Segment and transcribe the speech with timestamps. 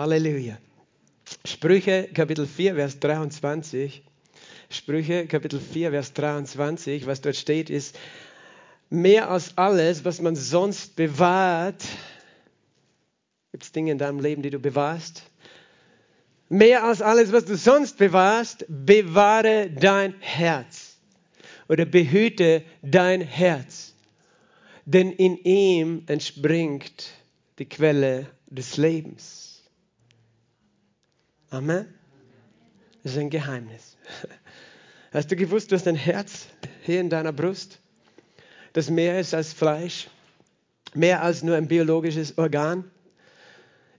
[0.00, 0.58] Halleluja.
[1.44, 4.02] Sprüche Kapitel 4, Vers 23.
[4.68, 7.98] Sprüche Kapitel 4, Vers 23, was dort steht, ist,
[8.90, 11.82] mehr als alles, was man sonst bewahrt,
[13.52, 15.22] gibt es Dinge in deinem Leben, die du bewahrst?
[16.50, 20.98] Mehr als alles, was du sonst bewahrst, bewahre dein Herz
[21.68, 23.94] oder behüte dein Herz,
[24.84, 27.12] denn in ihm entspringt
[27.58, 29.45] die Quelle des Lebens.
[31.50, 31.86] Amen.
[33.02, 33.96] Das ist ein Geheimnis.
[35.12, 36.46] Hast du gewusst, du hast ein Herz
[36.82, 37.78] hier in deiner Brust,
[38.72, 40.08] das mehr ist als Fleisch,
[40.92, 42.84] mehr als nur ein biologisches Organ,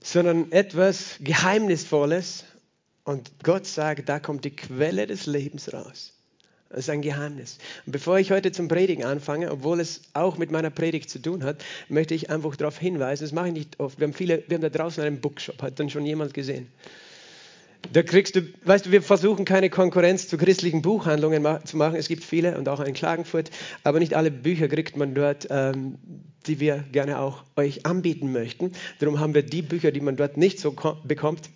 [0.02, 2.44] sondern etwas Geheimnisvolles.
[3.04, 6.12] Und Gott sagt, da kommt die Quelle des Lebens raus.
[6.68, 7.56] Das ist ein Geheimnis.
[7.86, 11.42] Und bevor ich heute zum Predigen anfange, obwohl es auch mit meiner Predigt zu tun
[11.42, 13.98] hat, möchte ich einfach darauf hinweisen, das mache ich nicht oft.
[13.98, 16.70] Wir haben, viele, wir haben da draußen einen Bookshop, hat dann schon jemand gesehen.
[17.92, 21.96] Da kriegst du, weißt du, wir versuchen keine Konkurrenz zu christlichen Buchhandlungen ma zu machen.
[21.96, 23.50] Es gibt viele und auch in Klagenfurt,
[23.82, 25.98] aber nicht alle Bücher kriegt man dort, ähm,
[26.46, 28.72] die wir gerne auch euch anbieten möchten.
[28.98, 31.50] Darum haben wir die Bücher, die man dort nicht so bekommt,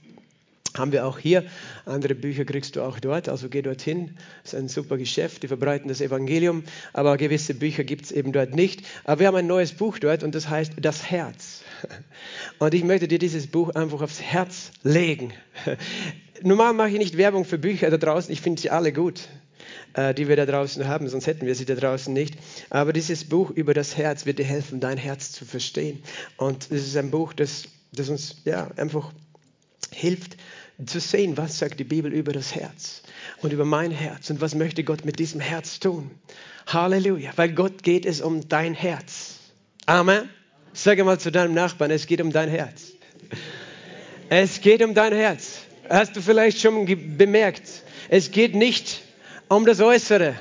[0.77, 1.45] haben wir auch hier.
[1.85, 4.17] Andere Bücher kriegst du auch dort, also geh dorthin.
[4.43, 8.33] Das ist ein super Geschäft, die verbreiten das Evangelium, aber gewisse Bücher gibt es eben
[8.33, 8.83] dort nicht.
[9.05, 11.63] Aber wir haben ein neues Buch dort und das heißt Das Herz.
[12.59, 15.33] Und ich möchte dir dieses Buch einfach aufs Herz legen.
[16.43, 19.29] Normal mache ich nicht Werbung für Bücher da draußen, ich finde sie alle gut
[19.95, 22.37] äh, die wir da draußen haben, sonst hätten wir sie da draußen nicht.
[22.71, 26.03] Aber dieses Buch über das Herz wird dir helfen, dein Herz zu verstehen.
[26.37, 29.13] Und es ist ein Buch, das, das uns ja, einfach
[29.91, 30.37] hilft,
[30.87, 33.03] zu sehen, was sagt die Bibel über das Herz
[33.41, 36.11] und über mein Herz und was möchte Gott mit diesem Herz tun.
[36.67, 39.39] Halleluja, weil Gott geht es um dein Herz.
[39.87, 40.29] Amen.
[40.73, 42.93] Sage mal zu deinem Nachbarn, es geht um dein Herz.
[44.29, 45.59] Es geht um dein Herz.
[45.91, 46.87] Hast du vielleicht schon
[47.19, 47.69] bemerkt,
[48.09, 49.03] es geht nicht
[49.49, 50.35] um das Äußere.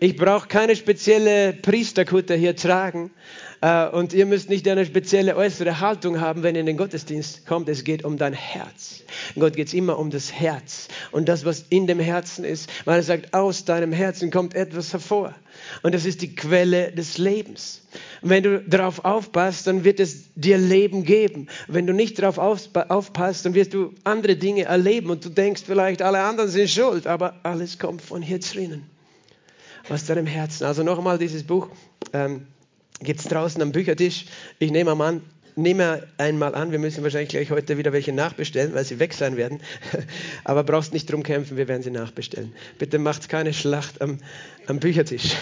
[0.00, 3.10] Ich brauche keine spezielle Priesterkutte hier tragen.
[3.60, 7.46] Äh, und ihr müsst nicht eine spezielle äußere Haltung haben, wenn ihr in den Gottesdienst
[7.46, 7.68] kommt.
[7.68, 9.02] Es geht um dein Herz.
[9.38, 12.70] Gott geht es immer um das Herz und das, was in dem Herzen ist.
[12.86, 15.34] Weil er sagt, aus deinem Herzen kommt etwas hervor.
[15.82, 17.82] Und das ist die Quelle des Lebens.
[18.22, 21.48] Wenn du darauf aufpasst, dann wird es dir Leben geben.
[21.68, 26.00] Wenn du nicht darauf aufpasst, dann wirst du andere Dinge erleben und du denkst vielleicht,
[26.00, 28.88] alle anderen sind schuld, aber alles kommt von hier drinnen.
[29.88, 30.64] Aus deinem Herzen.
[30.64, 31.68] Also nochmal dieses Buch.
[32.12, 32.46] Ähm,
[33.00, 34.26] gibt es draußen am Büchertisch.
[34.58, 35.22] Ich nehme mal an,
[35.56, 39.36] nehme einmal an, wir müssen wahrscheinlich gleich heute wieder welche nachbestellen, weil sie weg sein
[39.36, 39.60] werden.
[40.44, 42.52] Aber brauchst nicht drum kämpfen, wir werden sie nachbestellen.
[42.78, 44.18] Bitte macht keine Schlacht am,
[44.66, 45.36] am Büchertisch.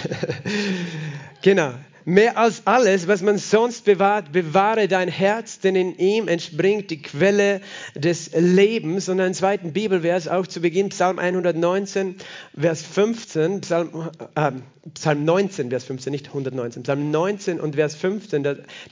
[1.43, 1.73] genau.
[2.09, 7.03] Mehr als alles, was man sonst bewahrt, bewahre dein Herz, denn in ihm entspringt die
[7.03, 7.61] Quelle
[7.95, 9.11] des Lebens.
[9.11, 12.15] Und einen zweiten Bibelvers auch zu Beginn, Psalm 119,
[12.59, 14.53] Vers 15, Psalm, äh,
[14.95, 18.43] Psalm 19, Vers 15, nicht 119, Psalm 19 und Vers 15,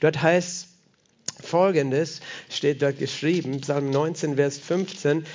[0.00, 0.75] dort, heißt
[1.42, 5.26] folgendes, steht dort geschrieben, Psalm 19, Vers 15,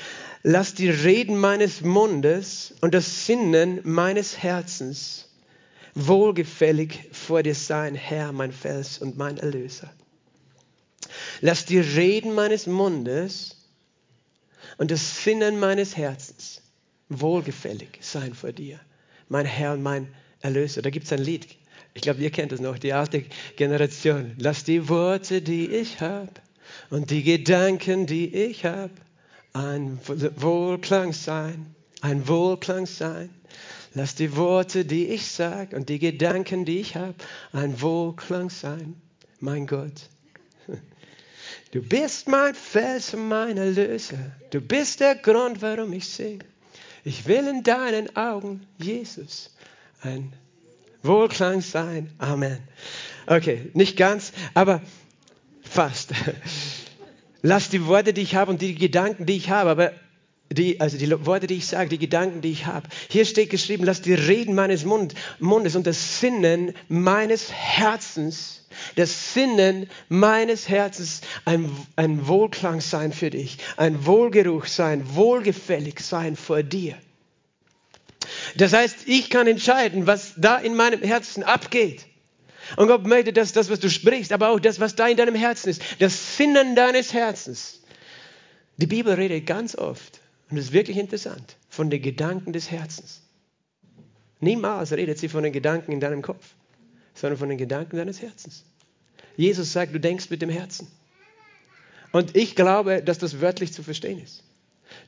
[0.44, 5.30] Lass die Reden meines Mundes und das Sinnen meines Herzens
[5.94, 9.92] wohlgefällig vor dir sein, Herr, mein Fels und mein Erlöser.
[11.42, 13.58] Lass die Reden meines Mundes
[14.78, 16.62] und das Sinnen meines Herzens
[17.10, 18.80] wohlgefällig sein vor dir,
[19.28, 20.08] mein Herr und mein
[20.40, 20.82] Erlöser.
[20.82, 21.48] Da gibt es ein Lied,
[21.94, 23.25] ich glaube, ihr kennt es noch, die alte
[23.56, 24.34] Generation.
[24.38, 26.31] Lass die Worte, die ich habe
[26.90, 28.94] und die Gedanken, die ich habe,
[29.53, 30.00] ein
[30.38, 33.29] Wohlklang sein, ein Wohlklang sein
[33.94, 37.16] Lass die Worte, die ich sag und die Gedanken, die ich habe,
[37.52, 38.96] ein Wohlklang sein,
[39.40, 40.09] mein Gott.
[41.72, 44.31] Du bist mein Fels und mein Erlöser.
[44.50, 46.46] Du bist der Grund, warum ich singe.
[47.03, 49.56] Ich will in deinen Augen, Jesus,
[50.02, 50.34] ein
[51.04, 52.12] Wohlklang sein.
[52.18, 52.60] Amen.
[53.28, 54.82] Okay, nicht ganz, aber
[55.64, 56.12] fast.
[57.42, 59.94] Lass die Worte, die ich habe und die Gedanken, die ich habe, aber
[60.52, 62.88] die, also die Worte, die ich sage, die Gedanken, die ich habe.
[63.09, 69.34] Hier steht geschrieben, lass die Reden meines Mund, Mundes und das Sinnen meines Herzens, das
[69.34, 76.64] Sinnen meines Herzens ein, ein Wohlklang sein für dich, ein Wohlgeruch sein, wohlgefällig sein vor
[76.64, 76.96] dir.
[78.58, 82.06] Das heißt, ich kann entscheiden, was da in meinem Herzen abgeht.
[82.78, 85.36] Und Gott möchte, dass das, was du sprichst, aber auch das, was da in deinem
[85.36, 87.82] Herzen ist, das Sinnen deines Herzens.
[88.78, 91.58] Die Bibel redet ganz oft und das ist wirklich interessant.
[91.70, 93.22] Von den Gedanken des Herzens.
[94.40, 96.46] Niemals redet sie von den Gedanken in deinem Kopf,
[97.14, 98.64] sondern von den Gedanken deines Herzens.
[99.38, 100.88] Jesus sagt, du denkst mit dem Herzen.
[102.12, 104.44] Und ich glaube, dass das wörtlich zu verstehen ist.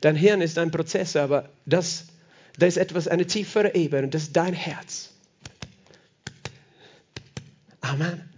[0.01, 2.06] Dein Hirn ist ein Prozessor, aber das,
[2.57, 5.09] da ist etwas, eine tiefere Ebene, das ist dein Herz.
[7.81, 8.29] Amen.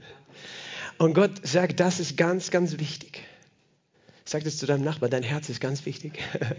[0.97, 3.23] Und Gott sagt, das ist ganz, ganz wichtig.
[4.23, 6.19] Sag das zu deinem Nachbar, dein Herz ist ganz wichtig.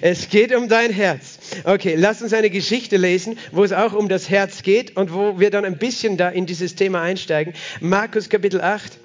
[0.00, 1.38] Es geht um dein Herz.
[1.64, 5.38] Okay, lass uns eine Geschichte lesen, wo es auch um das Herz geht und wo
[5.38, 7.52] wir dann ein bisschen da in dieses Thema einsteigen.
[7.80, 8.98] Markus Kapitel 8.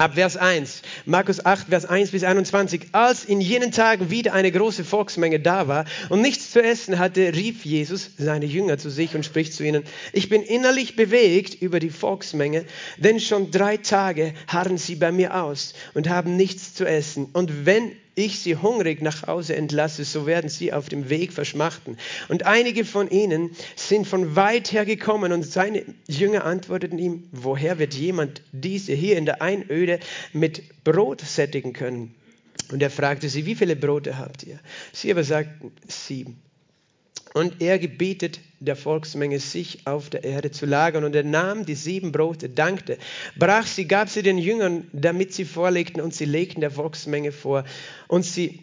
[0.00, 2.86] Ab Vers 1, Markus 8, Vers 1 bis 21.
[2.92, 7.34] Als in jenen Tagen wieder eine große Volksmenge da war und nichts zu essen hatte,
[7.34, 11.80] rief Jesus seine Jünger zu sich und spricht zu ihnen, ich bin innerlich bewegt über
[11.80, 12.64] die Volksmenge,
[12.96, 17.28] denn schon drei Tage harren sie bei mir aus und haben nichts zu essen.
[17.34, 21.96] Und wenn ich sie hungrig nach Hause entlasse, so werden sie auf dem Weg verschmachten.
[22.28, 27.78] Und einige von ihnen sind von weit her gekommen und seine Jünger antworteten ihm, woher
[27.78, 30.00] wird jemand diese hier in der Einöde
[30.32, 32.14] mit Brot sättigen können?
[32.70, 34.60] Und er fragte sie, wie viele Brote habt ihr?
[34.92, 36.40] Sie aber sagten, sieben.
[37.32, 41.04] Und er gebietet der Volksmenge, sich auf der Erde zu lagern.
[41.04, 42.98] Und er nahm die sieben Brote, dankte,
[43.36, 47.64] brach sie, gab sie den Jüngern, damit sie vorlegten, und sie legten der Volksmenge vor.
[48.08, 48.60] Und sie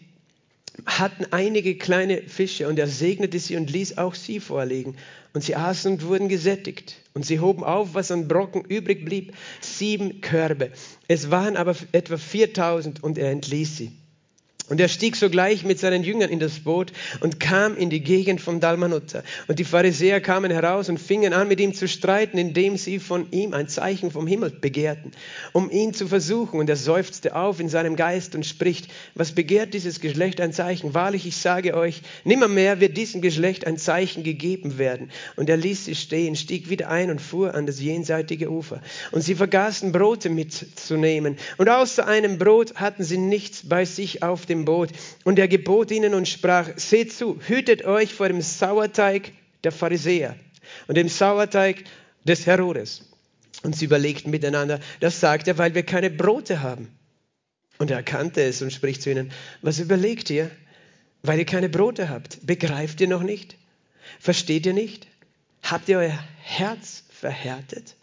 [0.84, 4.96] hatten einige kleine Fische, und er segnete sie und ließ auch sie vorlegen.
[5.32, 6.96] Und sie aßen und wurden gesättigt.
[7.14, 10.70] Und sie hoben auf, was an Brocken übrig blieb, sieben Körbe.
[11.08, 13.92] Es waren aber etwa 4000, und er entließ sie.
[14.68, 18.40] Und er stieg sogleich mit seinen Jüngern in das Boot und kam in die Gegend
[18.40, 19.22] von Dalmanutta.
[19.46, 23.30] Und die Pharisäer kamen heraus und fingen an, mit ihm zu streiten, indem sie von
[23.30, 25.12] ihm ein Zeichen vom Himmel begehrten,
[25.52, 26.60] um ihn zu versuchen.
[26.60, 30.92] Und er seufzte auf in seinem Geist und spricht, was begehrt dieses Geschlecht ein Zeichen?
[30.92, 35.10] Wahrlich, ich sage euch, nimmermehr wird diesem Geschlecht ein Zeichen gegeben werden.
[35.36, 38.82] Und er ließ sie stehen, stieg wieder ein und fuhr an das jenseitige Ufer.
[39.12, 41.36] Und sie vergaßen Brote mitzunehmen.
[41.56, 44.90] Und außer einem Brot hatten sie nichts bei sich auf dem im Boot.
[45.24, 49.32] Und er gebot ihnen und sprach, seht zu, hütet euch vor dem Sauerteig
[49.64, 50.36] der Pharisäer
[50.86, 51.84] und dem Sauerteig
[52.24, 53.10] des Herodes.
[53.62, 56.88] Und sie überlegten miteinander, das sagt er, weil wir keine Brote haben.
[57.78, 59.32] Und er erkannte es und spricht zu ihnen,
[59.62, 60.50] was überlegt ihr,
[61.22, 62.46] weil ihr keine Brote habt?
[62.46, 63.56] Begreift ihr noch nicht?
[64.20, 65.06] Versteht ihr nicht?
[65.62, 67.96] Habt ihr euer Herz verhärtet?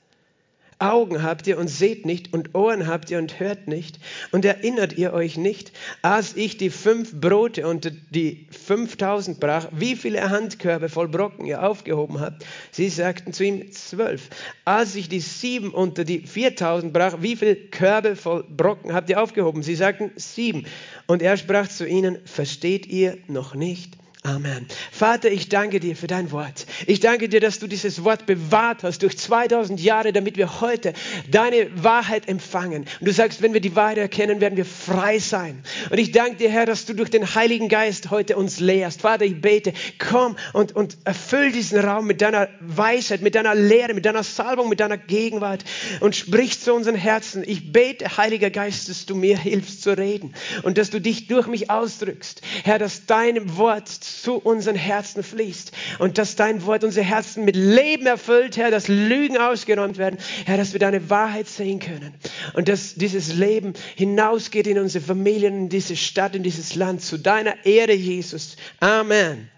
[0.80, 4.00] Augen habt ihr und seht nicht und Ohren habt ihr und hört nicht
[4.32, 9.96] und erinnert ihr euch nicht, als ich die fünf Brote und die fünftausend brach, wie
[9.96, 12.46] viele Handkörbe voll Brocken ihr aufgehoben habt?
[12.72, 14.30] Sie sagten zu ihm zwölf.
[14.66, 19.22] Als ich die sieben unter die viertausend brach, wie viele Körbe voll Brocken habt ihr
[19.22, 19.64] aufgehoben?
[19.64, 20.66] Sie sagten sieben.
[21.08, 23.98] Und er sprach zu ihnen, versteht ihr noch nicht?
[24.26, 24.66] Amen.
[24.92, 26.66] Vater, ich danke dir für dein Wort.
[26.88, 30.94] Ich danke dir, dass du dieses Wort bewahrt hast durch 2000 Jahre, damit wir heute
[31.30, 32.88] deine Wahrheit empfangen.
[33.00, 35.62] Und du sagst, wenn wir die Wahrheit erkennen, werden wir frei sein.
[35.92, 39.02] Und ich danke dir, Herr, dass du durch den Heiligen Geist heute uns lehrst.
[39.02, 43.94] Vater, ich bete, komm und, und erfüll diesen Raum mit deiner Weisheit, mit deiner Lehre,
[43.94, 45.64] mit deiner Salbung, mit deiner Gegenwart
[46.00, 47.44] und sprich zu unseren Herzen.
[47.46, 50.34] Ich bete, Heiliger Geist, dass du mir hilfst zu reden
[50.64, 52.42] und dass du dich durch mich ausdrückst.
[52.64, 57.56] Herr, dass dein Wort zu unseren Herzen fließt und dass dein Wort unsere Herzen mit
[57.56, 62.14] Leben erfüllt, Herr, dass Lügen ausgeräumt werden, Herr, dass wir deine Wahrheit sehen können
[62.54, 67.18] und dass dieses Leben hinausgeht in unsere Familien, in diese Stadt, in dieses Land, zu
[67.18, 68.56] deiner Ehre, Jesus.
[68.80, 69.50] Amen.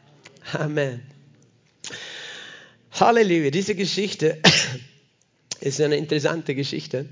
[0.54, 1.02] Amen.
[2.92, 3.52] Halleluja.
[3.52, 4.42] Diese Geschichte
[5.60, 7.08] ist eine interessante Geschichte.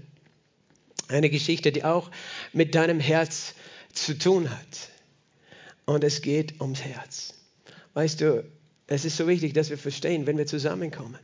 [1.08, 2.10] Eine Geschichte, die auch
[2.54, 3.54] mit deinem Herz
[3.94, 4.95] zu tun hat.
[5.86, 7.34] Und es geht ums Herz.
[7.94, 8.44] Weißt du,
[8.88, 11.20] es ist so wichtig, dass wir verstehen, wenn wir zusammenkommen,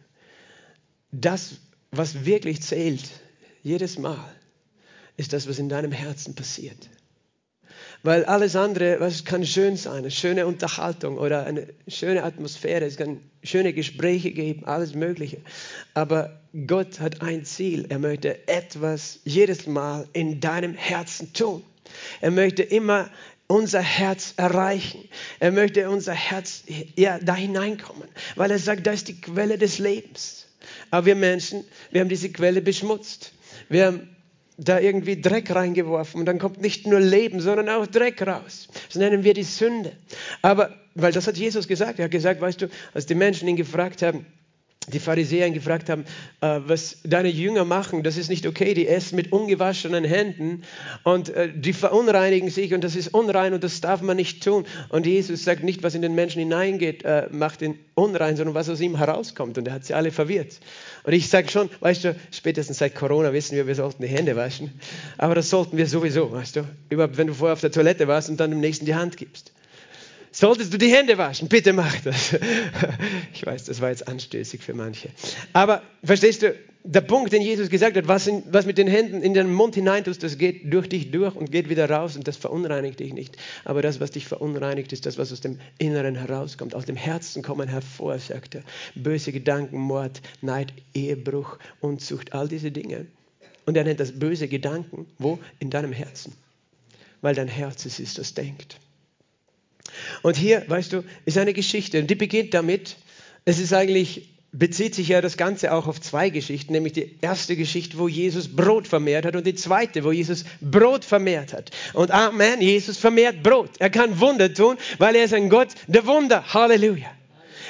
[1.11, 1.57] das,
[1.91, 3.09] was wirklich zählt,
[3.63, 4.33] jedes Mal,
[5.17, 6.89] ist das, was in deinem Herzen passiert.
[8.03, 12.97] Weil alles andere, was kann schön sein, eine schöne Unterhaltung oder eine schöne Atmosphäre, es
[12.97, 15.37] kann schöne Gespräche geben, alles Mögliche.
[15.93, 17.85] Aber Gott hat ein Ziel.
[17.89, 21.63] Er möchte etwas jedes Mal in deinem Herzen tun.
[22.21, 23.09] Er möchte immer
[23.51, 25.07] unser Herz erreichen.
[25.39, 26.63] Er möchte unser Herz
[26.95, 30.47] ja, da hineinkommen, weil er sagt, da ist die Quelle des Lebens.
[30.89, 33.33] Aber wir Menschen, wir haben diese Quelle beschmutzt.
[33.69, 34.15] Wir haben
[34.57, 38.67] da irgendwie Dreck reingeworfen und dann kommt nicht nur Leben, sondern auch Dreck raus.
[38.87, 39.93] Das nennen wir die Sünde.
[40.41, 41.99] Aber, weil das hat Jesus gesagt.
[41.99, 44.25] Er hat gesagt, weißt du, als die Menschen ihn gefragt haben,
[44.87, 46.05] die Pharisäer ihn gefragt haben,
[46.41, 50.63] äh, was deine Jünger machen, das ist nicht okay, die essen mit ungewaschenen Händen
[51.03, 54.65] und äh, die verunreinigen sich und das ist unrein und das darf man nicht tun.
[54.89, 58.69] Und Jesus sagt nicht, was in den Menschen hineingeht, äh, macht ihn unrein, sondern was
[58.69, 59.59] aus ihm herauskommt.
[59.59, 60.59] Und er hat sie alle verwirrt.
[61.03, 64.35] Und ich sage schon, weißt du, spätestens seit Corona wissen wir, wir sollten die Hände
[64.35, 64.71] waschen.
[65.19, 66.63] Aber das sollten wir sowieso, weißt du.
[66.89, 69.51] Überhaupt, wenn du vorher auf der Toilette warst und dann dem Nächsten die Hand gibst.
[70.31, 71.49] Solltest du die Hände waschen?
[71.49, 72.35] Bitte mach das.
[73.33, 75.09] Ich weiß, das war jetzt anstößig für manche.
[75.51, 79.21] Aber verstehst du, der Punkt, den Jesus gesagt hat, was, in, was mit den Händen
[79.21, 82.37] in den Mund hineintust, das geht durch dich durch und geht wieder raus und das
[82.37, 83.37] verunreinigt dich nicht.
[83.65, 86.75] Aber das, was dich verunreinigt, ist das, was aus dem Inneren herauskommt.
[86.75, 88.63] Aus dem Herzen kommen hervor, sagt er.
[88.95, 93.05] Böse Gedanken, Mord, Neid, Ehebruch, Unzucht, all diese Dinge.
[93.65, 95.05] Und er nennt das böse Gedanken.
[95.19, 95.39] Wo?
[95.59, 96.33] In deinem Herzen.
[97.21, 98.77] Weil dein Herz es ist, das denkt.
[100.21, 102.97] Und hier, weißt du, ist eine Geschichte und die beginnt damit,
[103.45, 107.55] es ist eigentlich, bezieht sich ja das Ganze auch auf zwei Geschichten, nämlich die erste
[107.55, 111.71] Geschichte, wo Jesus Brot vermehrt hat und die zweite, wo Jesus Brot vermehrt hat.
[111.93, 113.71] Und Amen, Jesus vermehrt Brot.
[113.79, 116.53] Er kann Wunder tun, weil er ist ein Gott der Wunder.
[116.53, 117.11] Halleluja.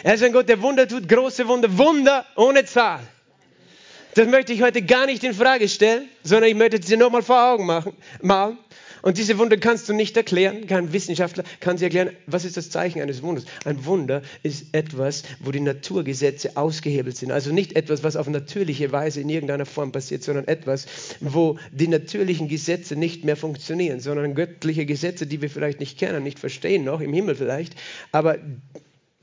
[0.04, 3.02] Er ist ein Gott, der Wunder tut, große Wunder, Wunder ohne Zahl.
[4.16, 7.22] Das möchte ich heute gar nicht in Frage stellen, sondern ich möchte es dir nochmal
[7.22, 8.58] vor Augen machen, malen.
[9.02, 10.68] Und diese Wunder kannst du nicht erklären.
[10.68, 12.12] Kein Wissenschaftler kann sie erklären.
[12.28, 13.46] Was ist das Zeichen eines Wunders?
[13.66, 17.32] Ein Wunder ist etwas, wo die Naturgesetze ausgehebelt sind.
[17.32, 20.88] Also nicht etwas, was auf natürliche Weise in irgendeiner Form passiert, sondern etwas,
[21.20, 26.24] wo die natürlichen Gesetze nicht mehr funktionieren, sondern göttliche Gesetze, die wir vielleicht nicht kennen,
[26.24, 27.76] nicht verstehen noch, im Himmel vielleicht,
[28.12, 28.38] aber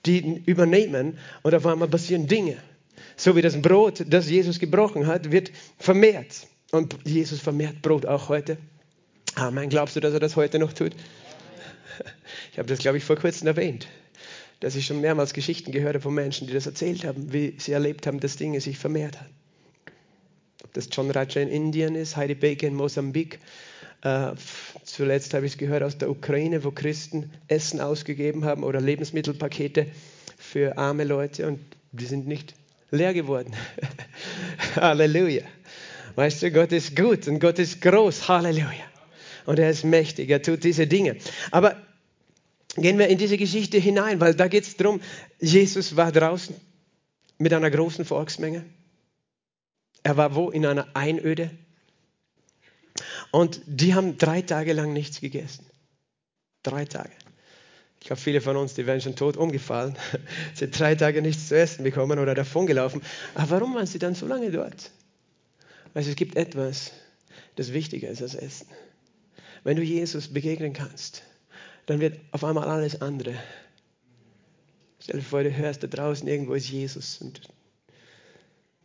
[0.06, 2.56] die übernehmen und auf einmal passieren Dinge.
[3.16, 6.46] So wie das Brot, das Jesus gebrochen hat, wird vermehrt.
[6.70, 8.58] Und Jesus vermehrt Brot auch heute.
[9.34, 9.68] Amen.
[9.68, 10.92] Glaubst du, dass er das heute noch tut?
[12.52, 13.86] Ich habe das, glaube ich, vor kurzem erwähnt,
[14.60, 17.72] dass ich schon mehrmals Geschichten gehört habe von Menschen, die das erzählt haben, wie sie
[17.72, 19.30] erlebt haben, dass Dinge sich vermehrt haben.
[20.64, 23.38] Ob das John Raja in Indien ist, Heidi Baker in Mosambik.
[24.02, 24.32] Äh,
[24.84, 29.86] zuletzt habe ich es gehört aus der Ukraine, wo Christen Essen ausgegeben haben oder Lebensmittelpakete
[30.36, 31.60] für arme Leute und
[31.92, 32.54] die sind nicht
[32.90, 33.54] leer geworden.
[34.76, 35.42] Halleluja.
[36.16, 38.28] Weißt du, Gott ist gut und Gott ist groß.
[38.28, 38.88] Halleluja
[39.48, 41.16] und er ist mächtig, er tut diese Dinge.
[41.50, 41.74] Aber
[42.76, 45.00] gehen wir in diese Geschichte hinein, weil da geht es darum,
[45.40, 46.54] Jesus war draußen
[47.38, 48.66] mit einer großen Volksmenge.
[50.02, 50.50] Er war wo?
[50.50, 51.50] In einer Einöde.
[53.30, 55.64] Und die haben drei Tage lang nichts gegessen.
[56.62, 57.12] Drei Tage.
[58.00, 59.96] Ich glaube, viele von uns, die wären schon tot umgefallen.
[60.54, 63.00] Sie drei Tage nichts zu essen bekommen oder davongelaufen.
[63.34, 64.90] Aber warum waren sie dann so lange dort?
[65.94, 66.92] Also es gibt etwas,
[67.56, 68.66] das wichtiger ist als Essen.
[69.64, 71.22] Wenn du Jesus begegnen kannst,
[71.86, 73.34] dann wird auf einmal alles andere.
[75.00, 77.40] Stell dir vor, du hörst da draußen irgendwo ist Jesus und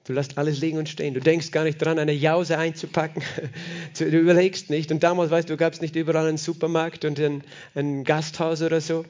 [0.06, 1.14] du lässt alles liegen und stehen.
[1.14, 3.24] Du denkst gar nicht dran, eine Jause einzupacken.
[3.98, 4.92] Du überlegst nicht.
[4.92, 7.44] Und damals, weißt du, gab es nicht überall einen Supermarkt und ein,
[7.76, 9.06] ein Gasthaus oder so.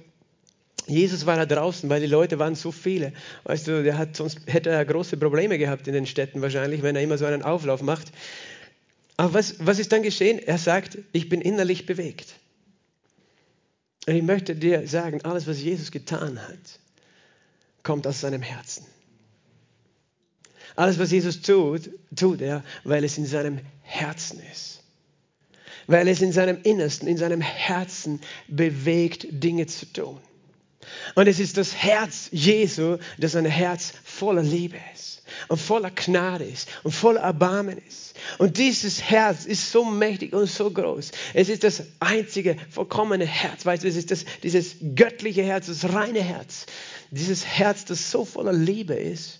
[0.88, 3.14] Jesus war da draußen, weil die Leute waren so viele.
[3.46, 6.96] Weißt du, der hat, sonst hätte er große Probleme gehabt in den Städten wahrscheinlich, wenn
[6.96, 8.12] er immer so einen Auflauf macht.
[9.18, 10.40] Aber was, was ist dann geschehen?
[10.40, 12.36] Er sagt, ich bin innerlich bewegt.
[14.08, 16.80] Und ich möchte dir sagen, alles, was Jesus getan hat,
[17.84, 18.86] kommt aus seinem Herzen.
[20.76, 24.82] Alles, was Jesus tut, tut er, weil es in seinem Herzen ist.
[25.86, 30.20] Weil es in seinem Innersten, in seinem Herzen bewegt, Dinge zu tun.
[31.16, 36.44] Und es ist das Herz Jesu, das ein Herz voller Liebe ist und voller Gnade
[36.44, 38.16] ist und voller Erbarmen ist.
[38.38, 41.12] Und dieses Herz ist so mächtig und so groß.
[41.34, 43.66] Es ist das einzige vollkommene Herz.
[43.66, 46.66] Weißt du, es ist das, dieses göttliche Herz, das reine Herz.
[47.12, 49.40] Dieses Herz, das so voller Liebe ist.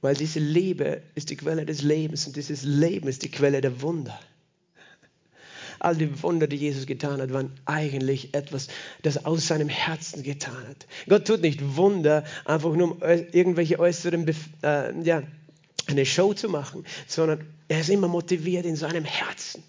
[0.00, 3.80] Weil diese Liebe ist die Quelle des Lebens und dieses Leben ist die Quelle der
[3.80, 4.18] Wunder.
[5.78, 8.68] All die Wunder, die Jesus getan hat, waren eigentlich etwas,
[9.02, 10.86] das aus seinem Herzen getan hat.
[11.08, 15.22] Gott tut nicht Wunder, einfach nur um irgendwelche äußeren, Bef äh, ja,
[15.86, 19.62] eine Show zu machen, sondern er ist immer motiviert in seinem Herzen.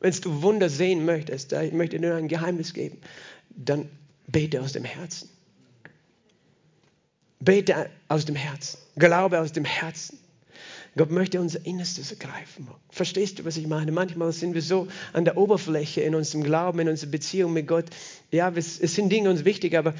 [0.00, 2.98] Wenn du Wunder sehen möchtest, ich möchte dir ein Geheimnis geben,
[3.50, 3.88] dann
[4.26, 5.28] bete aus dem Herzen.
[7.40, 8.78] Bete aus dem Herzen.
[8.96, 10.18] Glaube aus dem Herzen.
[10.96, 12.66] Gott möchte unser Innerstes ergreifen.
[12.90, 13.92] Verstehst du, was ich meine?
[13.92, 17.86] Manchmal sind wir so an der Oberfläche in unserem Glauben, in unserer Beziehung mit Gott.
[18.30, 19.94] Ja, es, sind Dinge uns wichtig, aber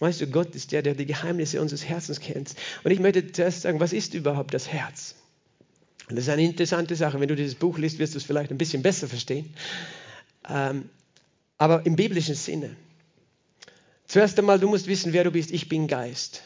[0.00, 2.54] weißt du, Gott ist der, der die Geheimnisse unseres Herzens kennt.
[2.84, 5.14] Und ich möchte zuerst sagen, was ist überhaupt das Herz?
[6.08, 7.18] Und das ist eine interessante Sache.
[7.18, 9.54] Wenn du dieses Buch liest, wirst du es vielleicht ein bisschen besser verstehen.
[10.48, 10.90] Ähm,
[11.58, 12.76] aber im biblischen Sinne.
[14.06, 15.50] Zuerst einmal, du musst wissen, wer du bist.
[15.50, 16.42] Ich bin Geist.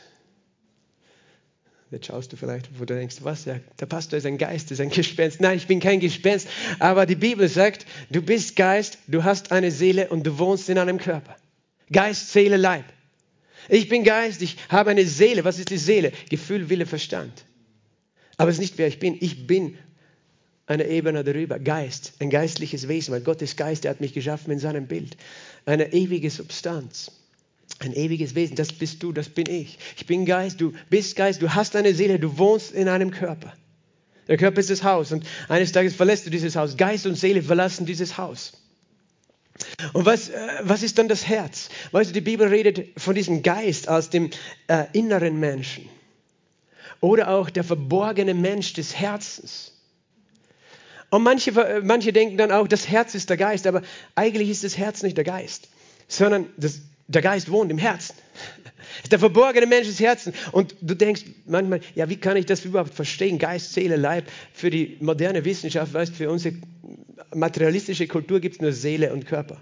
[1.90, 4.80] Jetzt schaust du vielleicht, wo du denkst, was, ja, der Pastor ist ein Geist, ist
[4.80, 5.40] ein Gespenst.
[5.40, 9.72] Nein, ich bin kein Gespenst, aber die Bibel sagt, du bist Geist, du hast eine
[9.72, 11.36] Seele und du wohnst in einem Körper.
[11.90, 12.84] Geist, Seele, Leib.
[13.68, 15.44] Ich bin Geist, ich habe eine Seele.
[15.44, 16.12] Was ist die Seele?
[16.28, 17.44] Gefühl, Wille, Verstand.
[18.36, 19.16] Aber es ist nicht, wer ich bin.
[19.20, 19.76] Ich bin
[20.66, 21.58] eine Ebene darüber.
[21.58, 25.16] Geist, ein geistliches Wesen, weil Gott ist Geist, er hat mich geschaffen in seinem Bild.
[25.66, 27.10] Eine ewige Substanz.
[27.80, 29.78] Ein ewiges Wesen, das bist du, das bin ich.
[29.96, 33.54] Ich bin Geist, du bist Geist, du hast eine Seele, du wohnst in einem Körper.
[34.28, 36.76] Der Körper ist das Haus und eines Tages verlässt du dieses Haus.
[36.76, 38.52] Geist und Seele verlassen dieses Haus.
[39.92, 41.68] Und was, äh, was ist dann das Herz?
[41.90, 44.30] Weißt du, die Bibel redet von diesem Geist als dem
[44.68, 45.88] äh, inneren Menschen
[47.00, 49.72] oder auch der verborgene Mensch des Herzens.
[51.10, 53.82] Und manche, äh, manche denken dann auch, das Herz ist der Geist, aber
[54.14, 55.68] eigentlich ist das Herz nicht der Geist,
[56.08, 56.80] sondern das,
[57.10, 58.14] der Geist wohnt im Herzen.
[59.10, 60.36] Der verborgene Mensch des Herzens.
[60.52, 63.38] Und du denkst manchmal, ja, wie kann ich das überhaupt verstehen?
[63.38, 64.26] Geist, Seele, Leib.
[64.52, 66.54] Für die moderne Wissenschaft, weißt für unsere
[67.34, 69.60] materialistische Kultur gibt es nur Seele und Körper.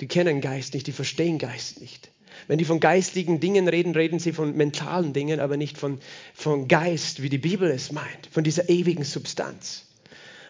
[0.00, 2.10] Die kennen Geist nicht, die verstehen Geist nicht.
[2.48, 5.98] Wenn die von geistlichen Dingen reden, reden sie von mentalen Dingen, aber nicht von,
[6.34, 9.86] von Geist, wie die Bibel es meint, von dieser ewigen Substanz.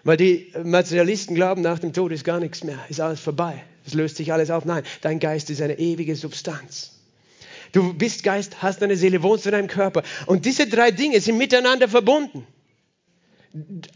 [0.04, 3.94] Weil die Materialisten glauben, nach dem Tod ist gar nichts mehr, ist alles vorbei, es
[3.94, 4.64] löst sich alles auf.
[4.64, 6.92] Nein, dein Geist ist eine ewige Substanz.
[7.73, 10.02] Du bist Geist, hast eine Seele, wohnst in deinem Körper.
[10.26, 12.47] Und diese drei Dinge sind miteinander verbunden.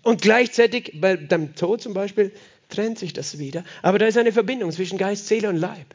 [0.03, 2.33] Und gleichzeitig, bei deinem Tod zum Beispiel,
[2.69, 3.65] trennt sich das wieder.
[3.83, 5.95] Aber da ist eine Verbindung zwischen Geist, Seele und Leib.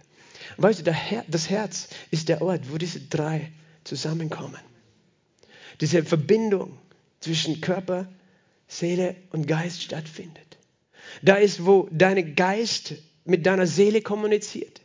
[0.58, 3.52] Und weißt du, Her das Herz ist der Ort, wo diese drei
[3.84, 4.60] zusammenkommen.
[5.82, 6.78] Diese Verbindung
[7.20, 8.08] zwischen Körper,
[8.68, 10.58] Seele und Geist stattfindet.
[11.22, 12.94] Da ist, wo dein Geist
[13.30, 14.82] mit deiner Seele kommuniziert.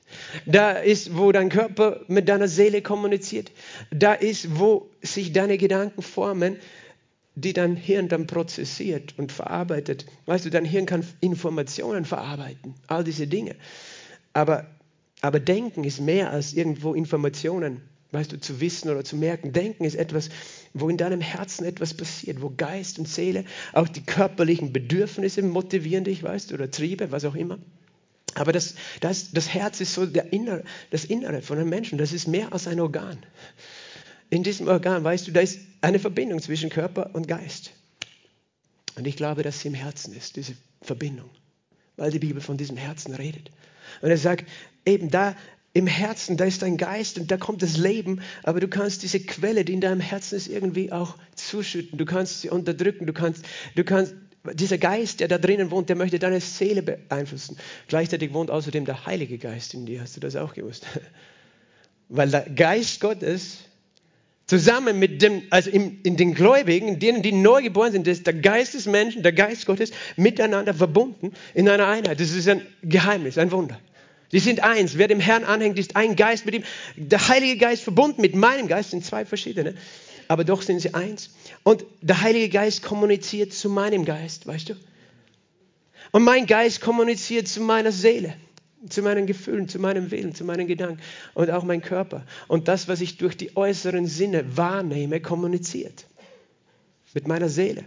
[0.47, 3.51] Da ist, wo dein Körper mit deiner Seele kommuniziert.
[3.91, 6.57] Da ist, wo sich deine Gedanken formen,
[7.35, 10.07] die dein Hirn dann prozessiert und verarbeitet.
[10.27, 13.57] Weißt du, dein Hirn kann Informationen verarbeiten, all diese Dinge.
[14.33, 14.67] Aber,
[15.21, 17.83] aber Denken ist mehr als irgendwo Informationen
[18.15, 19.53] weißt du, zu wissen oder zu merken.
[19.53, 20.31] Denken ist etwas,
[20.73, 26.05] wo in deinem Herzen etwas passiert, wo Geist und Seele, auch die körperlichen Bedürfnisse motivieren
[26.05, 27.59] dich, weißt du, oder Triebe, was auch immer.
[28.35, 31.99] Aber das, das, das Herz ist so der Innere, das Innere von einem Menschen.
[31.99, 33.19] Das ist mehr als ein Organ.
[34.31, 37.73] In diesem Organ, weißt du, da ist eine Verbindung zwischen Körper und Geist.
[38.97, 41.31] Und ich glaube, dass sie im Herzen ist, diese Verbindung,
[41.97, 43.51] weil die Bibel von diesem Herzen redet.
[44.01, 44.49] Und er sagt,
[44.85, 45.37] eben da
[45.73, 49.19] im Herzen, da ist dein Geist und da kommt das Leben, aber du kannst diese
[49.19, 51.99] Quelle, die in deinem Herzen ist, irgendwie auch zuschütten.
[51.99, 53.07] Du kannst sie unterdrücken.
[53.07, 53.45] Du kannst,
[53.75, 54.15] du kannst,
[54.53, 57.57] dieser Geist, der da drinnen wohnt, der möchte deine Seele beeinflussen.
[57.89, 60.03] Gleichzeitig wohnt außerdem der Heilige Geist in dir.
[60.03, 60.87] Hast du das auch gewusst?
[62.09, 63.61] Weil der Geist Gottes
[64.47, 68.35] zusammen mit dem, also in, in den Gläubigen, denen, die neu geboren sind, ist der
[68.35, 72.21] Geist des Menschen, der Geist Gottes miteinander verbunden in einer Einheit.
[72.21, 73.81] Das ist ein Geheimnis, ein Wunder.
[74.33, 74.99] Die sind eins.
[74.99, 76.65] Wer dem Herrn anhängt, ist ein Geist mit ihm.
[76.97, 79.75] Der Heilige Geist verbunden mit meinem Geist sind zwei verschiedene,
[80.35, 81.31] aber doch sind sie eins.
[81.63, 84.75] Und der Heilige Geist kommuniziert zu meinem Geist, weißt du?
[86.11, 88.35] Und mein Geist kommuniziert zu meiner Seele,
[88.89, 91.01] zu meinen Gefühlen, zu meinem Willen, zu meinen Gedanken
[91.35, 92.27] und auch mein Körper.
[92.49, 96.05] Und das, was ich durch die äußeren Sinne wahrnehme, kommuniziert
[97.13, 97.85] mit meiner Seele.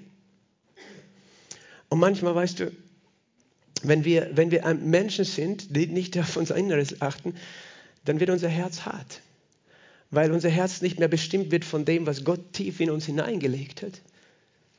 [1.90, 2.72] Und manchmal, weißt du,
[3.84, 7.36] wenn wir, wenn wir Menschen sind, die nicht auf unser Inneres achten,
[8.06, 9.22] dann wird unser Herz hart.
[10.10, 13.82] Weil unser Herz nicht mehr bestimmt wird von dem, was Gott tief in uns hineingelegt
[13.82, 14.02] hat,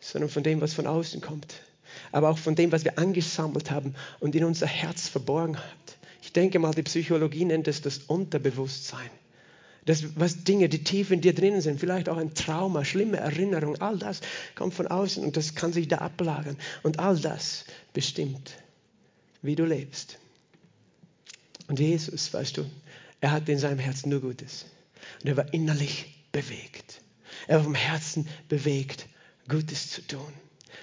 [0.01, 1.55] sondern von dem, was von außen kommt.
[2.13, 5.99] Aber auch von dem, was wir angesammelt haben und in unser Herz verborgen hat.
[6.23, 9.11] Ich denke mal, die Psychologie nennt es das Unterbewusstsein.
[9.87, 13.81] Das, was Dinge, die tief in dir drinnen sind, vielleicht auch ein Trauma, schlimme Erinnerung,
[13.81, 14.21] all das
[14.55, 16.59] kommt von außen und das kann sich da ablagern.
[16.83, 17.65] Und all das
[17.95, 18.53] bestimmt
[19.41, 20.19] wie du lebst.
[21.69, 22.65] Und Jesus, weißt du,
[23.21, 24.67] er hatte in seinem Herzen nur Gutes.
[25.23, 27.01] Und er war innerlich bewegt.
[27.47, 29.07] Er war vom Herzen bewegt,
[29.49, 30.33] Gutes zu tun.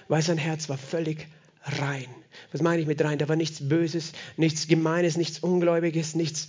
[0.08, 1.28] Weil sein Herz war völlig
[1.62, 2.06] rein.
[2.52, 3.18] Was meine ich mit rein?
[3.18, 6.48] Da war nichts Böses, nichts Gemeines, nichts Ungläubiges, nichts.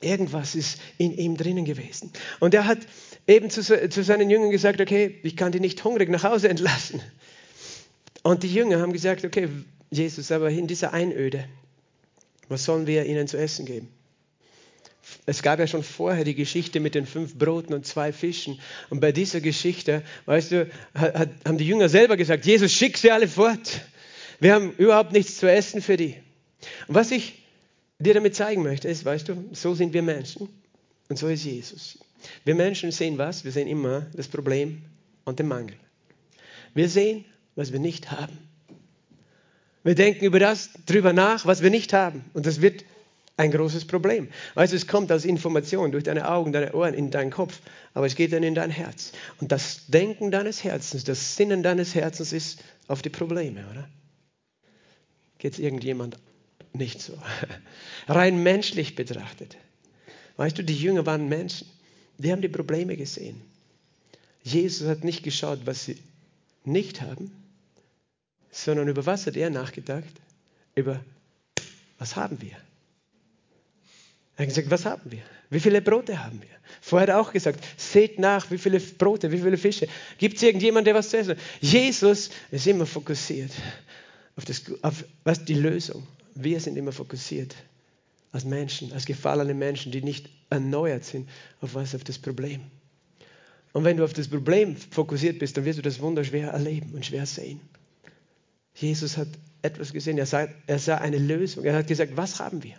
[0.00, 2.12] Irgendwas ist in ihm drinnen gewesen.
[2.40, 2.78] Und er hat
[3.26, 7.00] eben zu, zu seinen Jüngern gesagt, okay, ich kann die nicht hungrig nach Hause entlassen.
[8.22, 9.48] Und die Jünger haben gesagt, okay,
[9.90, 11.44] Jesus, aber in dieser Einöde,
[12.48, 13.88] was sollen wir ihnen zu essen geben?
[15.26, 18.60] Es gab ja schon vorher die Geschichte mit den fünf Broten und zwei Fischen.
[18.90, 23.10] Und bei dieser Geschichte, weißt du, hat, haben die Jünger selber gesagt, Jesus, schick sie
[23.10, 23.82] alle fort.
[24.40, 26.16] Wir haben überhaupt nichts zu essen für die.
[26.88, 27.42] Und was ich
[27.98, 30.48] dir damit zeigen möchte, ist, weißt du, so sind wir Menschen
[31.08, 31.98] und so ist Jesus.
[32.44, 33.44] Wir Menschen sehen was?
[33.44, 34.82] Wir sehen immer das Problem
[35.24, 35.76] und dem Mangel.
[36.74, 38.38] Wir sehen, was wir nicht haben.
[39.84, 42.24] Wir denken über das drüber nach, was wir nicht haben.
[42.34, 42.84] Und das wird
[43.36, 44.28] ein großes Problem.
[44.54, 47.60] Weißt du, es kommt als Information durch deine Augen, deine Ohren in deinen Kopf,
[47.94, 49.12] aber es geht dann in dein Herz.
[49.40, 53.88] Und das Denken deines Herzens, das Sinnen deines Herzens ist auf die Probleme, oder?
[55.38, 56.18] Geht es irgendjemand
[56.72, 57.18] nicht so?
[58.06, 59.56] Rein menschlich betrachtet.
[60.36, 61.66] Weißt du, die Jünger waren Menschen.
[62.18, 63.40] Die haben die Probleme gesehen.
[64.44, 65.98] Jesus hat nicht geschaut, was sie
[66.64, 67.32] nicht haben,
[68.50, 70.12] sondern über was hat er nachgedacht?
[70.74, 71.02] Über
[71.98, 72.56] was haben wir?
[74.42, 75.22] Er hat gesagt, was haben wir?
[75.50, 76.48] Wie viele Brote haben wir?
[76.80, 79.86] Vorher hat er auch gesagt, seht nach, wie viele Brote, wie viele Fische.
[80.18, 81.38] Gibt es irgendjemanden, der was zu essen hat?
[81.60, 83.52] Jesus ist immer fokussiert
[84.34, 86.04] auf, das, auf was die Lösung.
[86.34, 87.54] Wir sind immer fokussiert
[88.32, 91.28] als Menschen, als gefallene Menschen, die nicht erneuert sind,
[91.60, 91.94] auf was?
[91.94, 92.62] Auf das Problem.
[93.72, 96.94] Und wenn du auf das Problem fokussiert bist, dann wirst du das Wunder schwer erleben
[96.94, 97.60] und schwer sehen.
[98.74, 99.28] Jesus hat
[99.62, 101.64] etwas gesehen, er sah, er sah eine Lösung.
[101.64, 102.74] Er hat gesagt, was haben wir?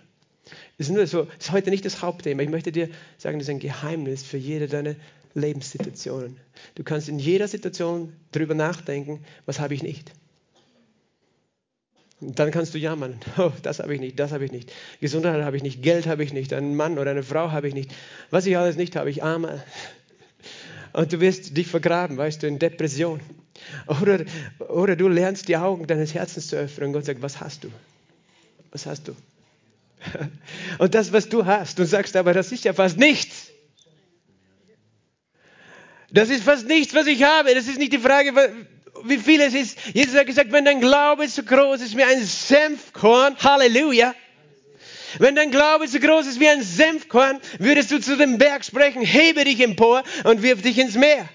[0.78, 2.42] Das ist, nur so, das ist heute nicht das Hauptthema.
[2.42, 4.96] Ich möchte dir sagen, das ist ein Geheimnis für jede deiner
[5.36, 6.38] Lebenssituationen.
[6.76, 10.12] Du kannst in jeder Situation darüber nachdenken, was habe ich nicht.
[12.22, 14.72] Und dann kannst du jammern, oh, das habe ich nicht, das habe ich nicht.
[15.02, 17.74] Gesundheit habe ich nicht, Geld habe ich nicht, einen Mann oder eine Frau habe ich
[17.74, 17.94] nicht.
[18.30, 19.64] Was ich alles nicht habe, ich arme.
[20.94, 23.20] Und du wirst dich vergraben, weißt du, in Depression.
[24.02, 24.26] Oder,
[24.60, 27.70] oder du lernst die Augen deines Herzens zu öffnen und Gott sagt, was hast du?
[28.72, 29.16] Was hast du?
[30.78, 33.48] Und das, was du hast, du sagst aber, das ist ja fast nichts.
[36.12, 37.56] Das ist fast nichts, was ich habe.
[37.56, 38.34] Das ist nicht die Frage,
[39.04, 39.78] wie viel es ist.
[39.94, 44.14] Jesus hat gesagt, wenn dein Glaube so groß ist wie ein Senfkorn, Halleluja.
[45.20, 49.02] Wenn dein Glaube so groß ist wie ein Senfkorn, würdest du zu dem Berg sprechen,
[49.02, 51.28] hebe dich empor und wirf dich ins Meer.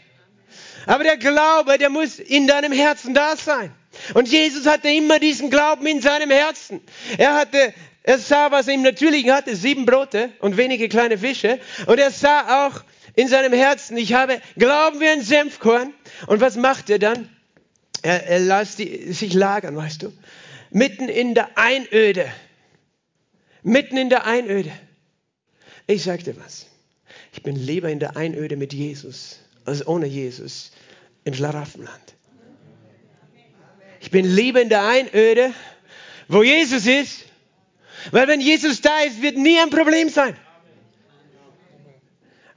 [0.86, 3.72] Aber der Glaube, der muss in deinem Herzen da sein.
[4.14, 6.80] Und Jesus hatte immer diesen Glauben in seinem Herzen.
[7.18, 7.74] Er hatte,
[8.08, 11.60] er sah, was er im Natürlichen hatte, sieben Brote und wenige kleine Fische.
[11.84, 12.82] Und er sah auch
[13.14, 15.92] in seinem Herzen, ich habe Glauben wie ein Senfkorn.
[16.26, 17.28] Und was macht er dann?
[18.00, 20.12] Er, er lässt die, sich lagern, weißt du.
[20.70, 22.32] Mitten in der Einöde.
[23.62, 24.72] Mitten in der Einöde.
[25.86, 26.64] Ich sag dir was.
[27.34, 30.72] Ich bin lieber in der Einöde mit Jesus als ohne Jesus
[31.24, 32.14] im Schlaraffenland.
[34.00, 35.52] Ich bin lieber in der Einöde,
[36.28, 37.27] wo Jesus ist,
[38.10, 40.36] weil wenn Jesus da ist, wird nie ein Problem sein.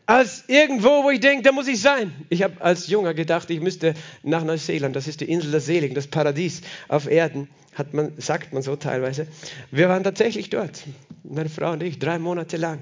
[0.05, 2.13] Als irgendwo, wo ich denke, da muss ich sein.
[2.29, 4.95] Ich habe als Junger gedacht, ich müsste nach Neuseeland.
[4.95, 8.75] Das ist die Insel der Seligen, das Paradies auf Erden, hat man, sagt man so
[8.75, 9.27] teilweise.
[9.69, 10.83] Wir waren tatsächlich dort,
[11.23, 12.79] meine Frau und ich, drei Monate lang.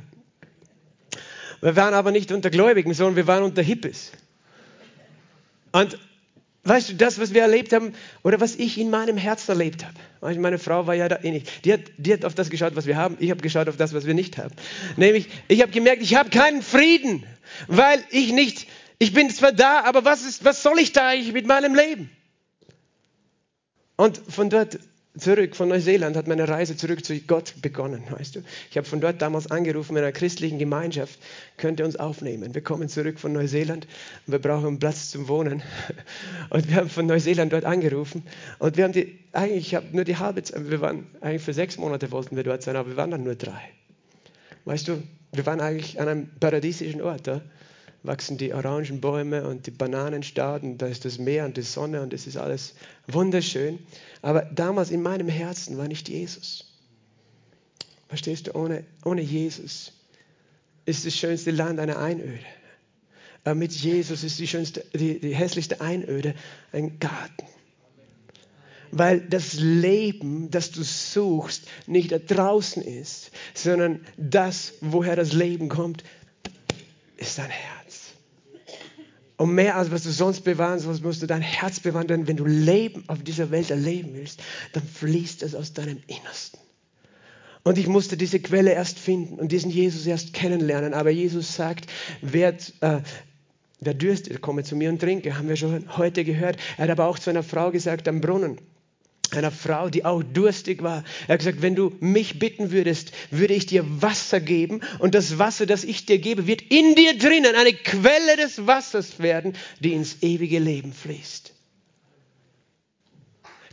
[1.61, 4.11] Wir waren aber nicht unter Gläubigen, sondern wir waren unter Hippies.
[5.71, 5.99] Und
[6.63, 7.93] weißt du, das, was wir erlebt haben,
[8.23, 10.39] oder was ich in meinem Herzen erlebt habe.
[10.39, 11.43] Meine Frau war ja da ähnlich.
[11.63, 13.17] Die hat, die hat auf das geschaut, was wir haben.
[13.19, 14.53] Ich habe geschaut auf das, was wir nicht haben.
[14.97, 17.23] Nämlich, ich habe gemerkt, ich habe keinen Frieden,
[17.67, 18.67] weil ich nicht,
[18.99, 22.09] ich bin zwar da, aber was, ist, was soll ich da eigentlich mit meinem Leben?
[23.95, 24.79] Und von dort
[25.17, 28.43] zurück von Neuseeland hat meine Reise zurück zu Gott begonnen, weißt du.
[28.69, 31.19] Ich habe von dort damals angerufen in einer christlichen Gemeinschaft,
[31.57, 32.53] könnt ihr uns aufnehmen.
[32.53, 33.87] Wir kommen zurück von Neuseeland
[34.27, 35.61] und wir brauchen Platz zum Wohnen.
[36.49, 38.23] Und wir haben von Neuseeland dort angerufen
[38.57, 41.53] und wir haben die, eigentlich, ich habe nur die halbe Zeit, wir waren, eigentlich für
[41.53, 43.61] sechs Monate wollten wir dort sein, aber wir waren dann nur drei.
[44.65, 47.41] Weißt du, wir waren eigentlich an einem paradiesischen Ort, da
[48.03, 52.27] wachsen die Orangenbäume und die Bananenstaaten, da ist das Meer und die Sonne und es
[52.27, 52.75] ist alles
[53.07, 53.79] wunderschön.
[54.21, 56.65] Aber damals in meinem Herzen war nicht Jesus.
[58.07, 59.93] Verstehst du, ohne, ohne Jesus
[60.85, 62.39] ist das schönste Land eine Einöde.
[63.43, 66.35] Aber mit Jesus ist die, schönste, die, die hässlichste Einöde
[66.71, 67.45] ein Garten.
[68.91, 75.69] Weil das Leben, das du suchst, nicht da draußen ist, sondern das, woher das Leben
[75.69, 76.03] kommt,
[77.17, 77.78] ist dein Herz.
[79.39, 82.07] Und mehr als was du sonst bewahren sollst, musst du dein Herz bewahren.
[82.07, 86.59] Denn wenn du Leben auf dieser Welt erleben willst, dann fließt es aus deinem Innersten.
[87.63, 90.93] Und ich musste diese Quelle erst finden und diesen Jesus erst kennenlernen.
[90.93, 91.89] Aber Jesus sagt,
[92.21, 92.49] wer,
[92.81, 92.99] äh,
[93.79, 95.37] wer dürstet, komme zu mir und trinke.
[95.37, 96.57] Haben wir schon heute gehört.
[96.75, 98.59] Er hat aber auch zu einer Frau gesagt am Brunnen
[99.35, 101.03] einer Frau, die auch durstig war.
[101.27, 105.37] Er hat gesagt, wenn du mich bitten würdest, würde ich dir Wasser geben und das
[105.37, 109.93] Wasser, das ich dir gebe, wird in dir drinnen eine Quelle des Wassers werden, die
[109.93, 111.53] ins ewige Leben fließt.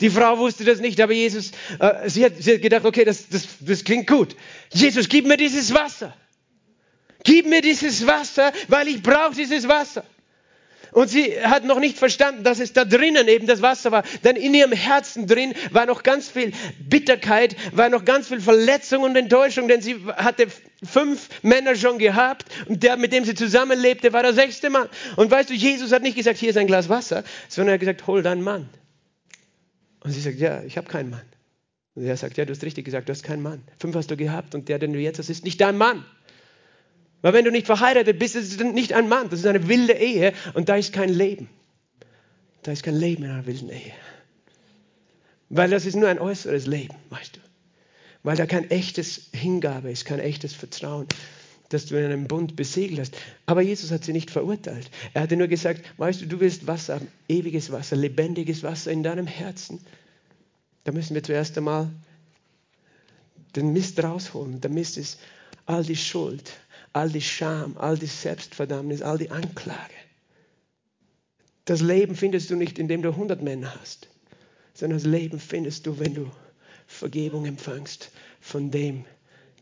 [0.00, 3.28] Die Frau wusste das nicht, aber Jesus, äh, sie, hat, sie hat gedacht, okay, das,
[3.28, 4.36] das, das klingt gut.
[4.72, 6.14] Jesus, gib mir dieses Wasser.
[7.24, 10.04] Gib mir dieses Wasser, weil ich brauche dieses Wasser.
[10.96, 14.02] Und sie hat noch nicht verstanden, dass es da drinnen eben das Wasser war.
[14.24, 19.02] Denn in ihrem Herzen drin war noch ganz viel Bitterkeit, war noch ganz viel Verletzung
[19.02, 20.46] und Enttäuschung, denn sie hatte
[20.82, 24.88] fünf Männer schon gehabt und der, mit dem sie zusammenlebte, war der sechste Mann.
[25.16, 27.80] Und weißt du, Jesus hat nicht gesagt, hier ist ein Glas Wasser, sondern er hat
[27.80, 28.66] gesagt, hol deinen Mann.
[30.00, 31.26] Und sie sagt, ja, ich habe keinen Mann.
[31.94, 33.62] Und er sagt, ja, du hast richtig gesagt, du hast keinen Mann.
[33.78, 36.06] Fünf hast du gehabt und der, den du jetzt hast, ist nicht dein Mann.
[37.22, 39.94] Weil wenn du nicht verheiratet bist, ist es nicht ein Mann, das ist eine wilde
[39.94, 41.48] Ehe und da ist kein Leben.
[42.62, 43.92] Da ist kein Leben in einer wilden Ehe.
[45.48, 47.40] Weil das ist nur ein äußeres Leben, weißt du.
[48.22, 51.06] Weil da kein echtes Hingabe ist, kein echtes Vertrauen,
[51.68, 53.16] dass du in einem Bund besegelt hast.
[53.46, 54.90] Aber Jesus hat sie nicht verurteilt.
[55.14, 59.26] Er hatte nur gesagt, weißt du, du willst Wasser, ewiges Wasser, lebendiges Wasser in deinem
[59.26, 59.80] Herzen.
[60.84, 61.90] Da müssen wir zuerst einmal
[63.54, 64.60] den Mist rausholen.
[64.60, 65.18] Der Mist ist
[65.66, 66.52] all die Schuld,
[66.96, 69.94] all die Scham, all die Selbstverdammnis, all die Anklage.
[71.66, 74.08] Das Leben findest du nicht, indem du 100 Männer hast,
[74.72, 76.30] sondern das Leben findest du, wenn du
[76.86, 79.04] Vergebung empfängst von dem,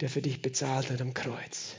[0.00, 1.74] der für dich bezahlt hat am Kreuz.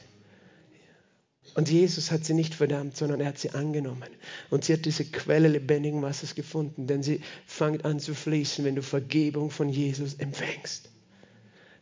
[1.54, 4.10] Und Jesus hat sie nicht verdammt, sondern er hat sie angenommen.
[4.50, 8.76] Und sie hat diese Quelle lebendigen Wassers gefunden, denn sie fängt an zu fließen, wenn
[8.76, 10.90] du Vergebung von Jesus empfängst.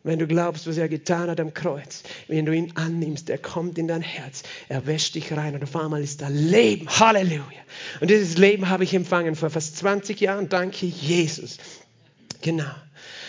[0.04, 3.78] Wenn du glaubst, was er getan hat am Kreuz, wenn du ihn annimmst, er kommt
[3.78, 6.90] in dein Herz, er wäscht dich rein und auf einmal ist da Leben.
[6.90, 7.44] Halleluja.
[8.02, 10.50] Und dieses Leben habe ich empfangen vor fast 20 Jahren.
[10.50, 11.58] Danke, Jesus.
[12.42, 12.72] Genau.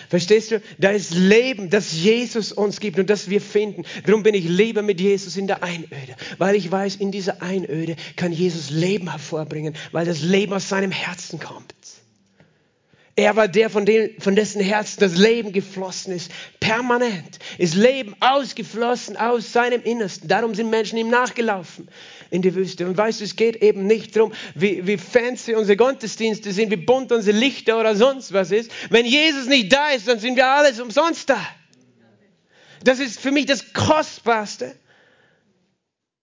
[0.08, 0.60] Verstehst du?
[0.78, 3.84] Da ist Leben, das Jesus uns gibt und das wir finden.
[4.04, 7.96] Darum bin ich lieber mit Jesus in der Einöde, weil ich weiß, in dieser Einöde
[8.16, 11.72] kann Jesus Leben hervorbringen, weil das Leben aus seinem Herzen kommt.
[13.16, 16.32] Er war der, von, dem, von dessen Herz das Leben geflossen ist.
[16.58, 20.26] Permanent ist Leben ausgeflossen aus seinem Innersten.
[20.26, 21.88] Darum sind Menschen ihm nachgelaufen
[22.30, 22.88] in die Wüste.
[22.88, 26.76] Und weißt du, es geht eben nicht darum, wie, wie fancy unsere Gottesdienste sind, wie
[26.76, 28.72] bunt unsere Lichter oder sonst was ist.
[28.90, 31.38] Wenn Jesus nicht da ist, dann sind wir alles umsonst da.
[32.82, 34.74] Das ist für mich das Kostbarste.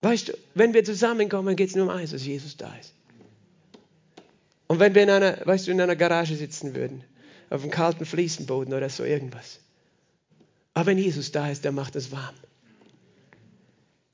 [0.02, 2.94] Weißt du, wenn wir zusammenkommen, geht es nur um eins, dass Jesus da ist.
[4.72, 7.04] Und wenn wir in einer, weißt du, in einer Garage sitzen würden,
[7.50, 9.60] auf einem kalten Fliesenboden oder so irgendwas.
[10.74, 12.34] Aber wenn Jesus da ist, der macht es warm.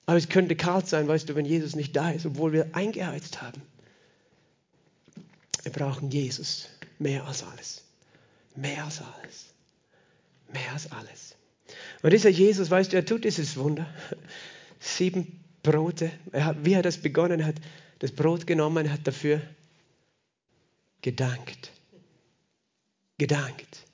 [0.07, 3.39] Aber es könnte kalt sein, weißt du, wenn Jesus nicht da ist, obwohl wir eingeheizt
[3.39, 3.61] haben.
[5.61, 7.83] Wir brauchen Jesus mehr als alles.
[8.55, 9.53] Mehr als alles.
[10.51, 11.35] Mehr als alles.
[12.01, 13.85] Und dieser Jesus, weißt du, er tut dieses Wunder.
[14.79, 16.09] Sieben Brote.
[16.31, 17.57] Er hat, wie er das begonnen hat,
[17.99, 19.39] das Brot genommen, hat dafür
[21.01, 21.71] gedankt.
[23.17, 23.85] Gedankt.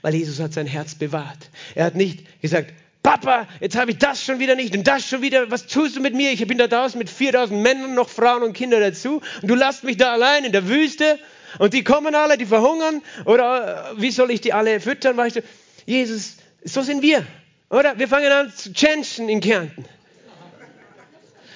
[0.00, 1.50] Weil Jesus hat sein Herz bewahrt.
[1.74, 5.22] Er hat nicht gesagt, Papa, jetzt habe ich das schon wieder nicht und das schon
[5.22, 5.50] wieder.
[5.50, 6.30] Was tust du mit mir?
[6.30, 9.82] Ich bin da draußen mit 4000 Männern, noch Frauen und Kinder dazu und du lässt
[9.82, 11.18] mich da allein in der Wüste
[11.58, 15.16] und die kommen alle, die verhungern oder äh, wie soll ich die alle füttern?
[15.16, 15.42] Weißt du,
[15.84, 17.26] Jesus, so sind wir,
[17.70, 17.98] oder?
[17.98, 19.84] Wir fangen an zu changen in Kärnten.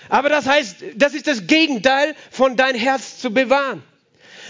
[0.08, 3.82] Aber das heißt, das ist das Gegenteil von dein Herz zu bewahren.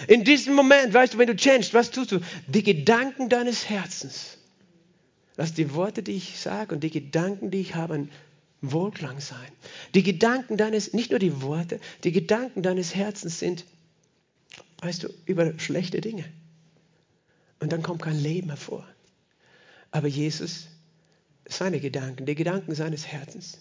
[0.08, 2.20] In diesem Moment, weißt du, wenn du changest, was tust du?
[2.46, 4.38] Die Gedanken deines Herzens.
[5.36, 8.10] Lass die Worte, die ich sage und die Gedanken, die ich habe, ein
[8.62, 9.48] Wohlklang sein.
[9.94, 13.64] Die Gedanken deines, nicht nur die Worte, die Gedanken deines Herzens sind,
[14.78, 16.24] weißt du, über schlechte Dinge.
[17.60, 18.86] Und dann kommt kein Leben hervor.
[19.90, 20.68] Aber Jesus,
[21.48, 23.58] seine Gedanken, die Gedanken seines Herzens.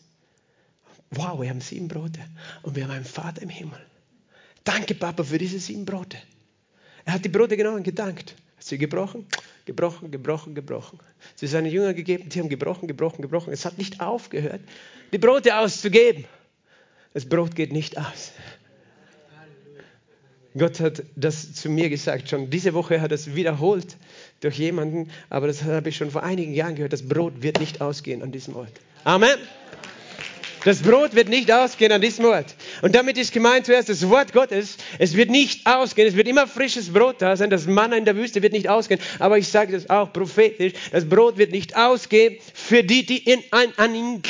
[1.12, 2.20] Wow, wir haben sieben Brote
[2.64, 3.80] und wir haben einen Vater im Himmel.
[4.66, 6.18] Danke, Papa, für diese sieben Brote.
[7.06, 8.36] Er hat die Brote genommen und gedankt.
[8.58, 9.28] Hat sie gebrochen,
[9.66, 11.00] gebrochen, gebrochen, gebrochen.
[11.36, 13.54] Sie seinen Jüngern gegeben, die haben gebrochen, gebrochen, gebrochen.
[13.54, 14.62] Es hat nicht aufgehört,
[15.14, 16.26] die Brote auszugeben.
[17.14, 18.34] Das Brot geht nicht aus.
[20.58, 22.50] Gott hat das zu mir gesagt schon.
[22.50, 23.98] Diese Woche hat er es wiederholt
[24.40, 26.94] durch jemanden, aber das habe ich schon vor einigen Jahren gehört.
[26.94, 28.72] Das Brot wird nicht ausgehen an diesem Ort.
[29.04, 29.38] Amen.
[30.66, 32.56] Das Brot wird nicht ausgehen an diesem Ort.
[32.82, 34.78] Und damit ist gemeint zuerst das Wort Gottes.
[34.98, 36.08] Es wird nicht ausgehen.
[36.08, 37.52] Es wird immer frisches Brot da sein.
[37.52, 39.00] Das Manna in der Wüste wird nicht ausgehen.
[39.20, 40.74] Aber ich sage das auch prophetisch.
[40.92, 44.24] Das Brot wird nicht ausgehen für die, die in, an, an ihn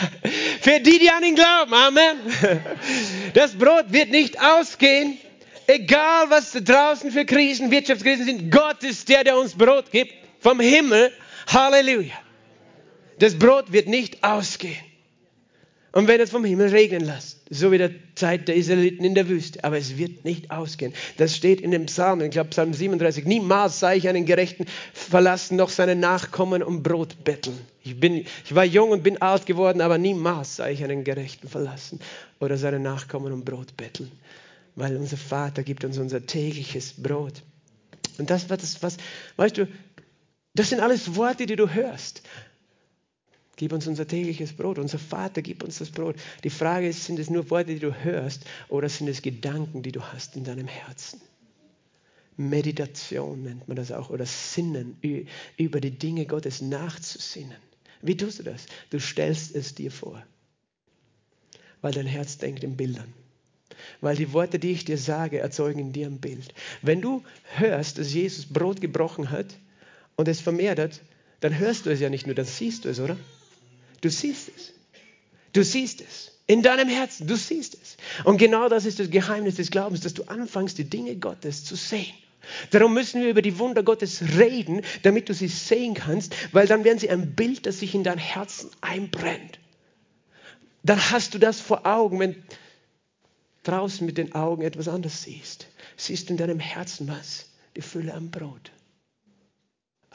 [0.62, 1.74] für die, die an ihn glauben.
[1.74, 2.16] Amen.
[3.34, 5.18] Das Brot wird nicht ausgehen,
[5.66, 8.50] egal was draußen für Krisen, Wirtschaftskrisen sind.
[8.50, 11.12] Gott ist der, der uns Brot gibt vom Himmel.
[11.48, 12.14] Halleluja.
[13.18, 14.93] Das Brot wird nicht ausgehen.
[15.94, 19.28] Und wenn es vom Himmel regnen lässt, so wie der Zeit der Israeliten in der
[19.28, 20.92] Wüste, aber es wird nicht ausgehen.
[21.18, 25.56] Das steht in dem Psalm, ich glaube Psalm 37, niemals sei ich einen Gerechten verlassen,
[25.56, 27.56] noch seine Nachkommen um Brot betteln.
[27.84, 31.48] Ich, bin, ich war jung und bin alt geworden, aber niemals sei ich einen Gerechten
[31.48, 32.00] verlassen
[32.40, 34.10] oder seine Nachkommen um Brot betteln.
[34.76, 37.42] weil unser Vater gibt uns unser tägliches Brot.
[38.18, 38.96] Und das war das, was,
[39.36, 39.68] weißt du,
[40.54, 42.22] das sind alles Worte, die du hörst.
[43.56, 44.78] Gib uns unser tägliches Brot.
[44.78, 46.16] Unser Vater, gib uns das Brot.
[46.42, 49.92] Die Frage ist, sind es nur Worte, die du hörst, oder sind es Gedanken, die
[49.92, 51.20] du hast in deinem Herzen?
[52.36, 54.96] Meditation nennt man das auch, oder Sinnen,
[55.56, 57.58] über die Dinge Gottes nachzusinnen.
[58.02, 58.66] Wie tust du das?
[58.90, 60.22] Du stellst es dir vor,
[61.80, 63.12] weil dein Herz denkt in Bildern.
[64.00, 66.54] Weil die Worte, die ich dir sage, erzeugen in dir ein Bild.
[66.82, 67.22] Wenn du
[67.54, 69.58] hörst, dass Jesus Brot gebrochen hat
[70.16, 71.02] und es vermehrt hat,
[71.40, 73.16] dann hörst du es ja nicht nur, dann siehst du es, oder?
[74.04, 74.74] Du siehst es.
[75.54, 76.32] Du siehst es.
[76.46, 77.96] In deinem Herzen, du siehst es.
[78.24, 81.74] Und genau das ist das Geheimnis des Glaubens, dass du anfängst, die Dinge Gottes zu
[81.74, 82.12] sehen.
[82.70, 86.84] Darum müssen wir über die Wunder Gottes reden, damit du sie sehen kannst, weil dann
[86.84, 89.58] werden sie ein Bild, das sich in dein Herzen einbrennt.
[90.82, 92.42] Dann hast du das vor Augen, wenn
[93.62, 95.68] draußen mit den Augen etwas anderes siehst.
[95.96, 97.46] Siehst du in deinem Herzen was?
[97.74, 98.70] Die Fülle am Brot.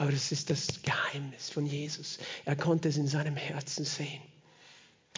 [0.00, 2.18] Aber das ist das Geheimnis von Jesus.
[2.46, 4.22] Er konnte es in seinem Herzen sehen.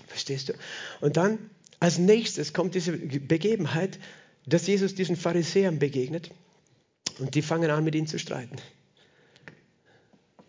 [0.08, 0.54] Verstehst du?
[1.00, 1.38] Und dann
[1.78, 4.00] als nächstes kommt diese Begebenheit,
[4.44, 6.32] dass Jesus diesen Pharisäern begegnet
[7.20, 8.56] und die fangen an, mit ihm zu streiten.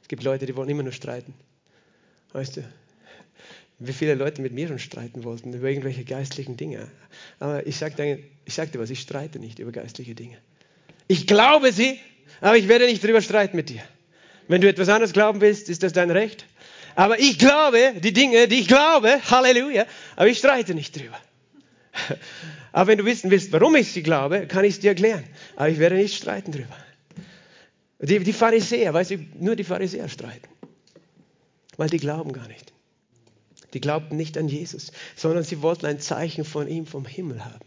[0.01, 1.35] Es gibt Leute, die wollen immer nur streiten.
[2.31, 2.63] Weißt du,
[3.77, 6.89] wie viele Leute mit mir schon streiten wollten über irgendwelche geistlichen Dinge.
[7.37, 10.39] Aber ich sage sag dir was, ich streite nicht über geistliche Dinge.
[11.07, 11.99] Ich glaube sie,
[12.41, 13.83] aber ich werde nicht darüber streiten mit dir.
[14.47, 16.45] Wenn du etwas anderes glauben willst, ist das dein Recht.
[16.95, 21.17] Aber ich glaube die Dinge, die ich glaube, Halleluja, aber ich streite nicht drüber.
[22.71, 25.23] Aber wenn du wissen willst, warum ich sie glaube, kann ich es dir erklären.
[25.55, 26.75] Aber ich werde nicht streiten drüber.
[27.99, 30.49] Die, die Pharisäer, weißt du, nur die Pharisäer streiten.
[31.77, 32.73] Weil die glauben gar nicht.
[33.73, 37.65] Die glaubten nicht an Jesus, sondern sie wollten ein Zeichen von ihm vom Himmel haben.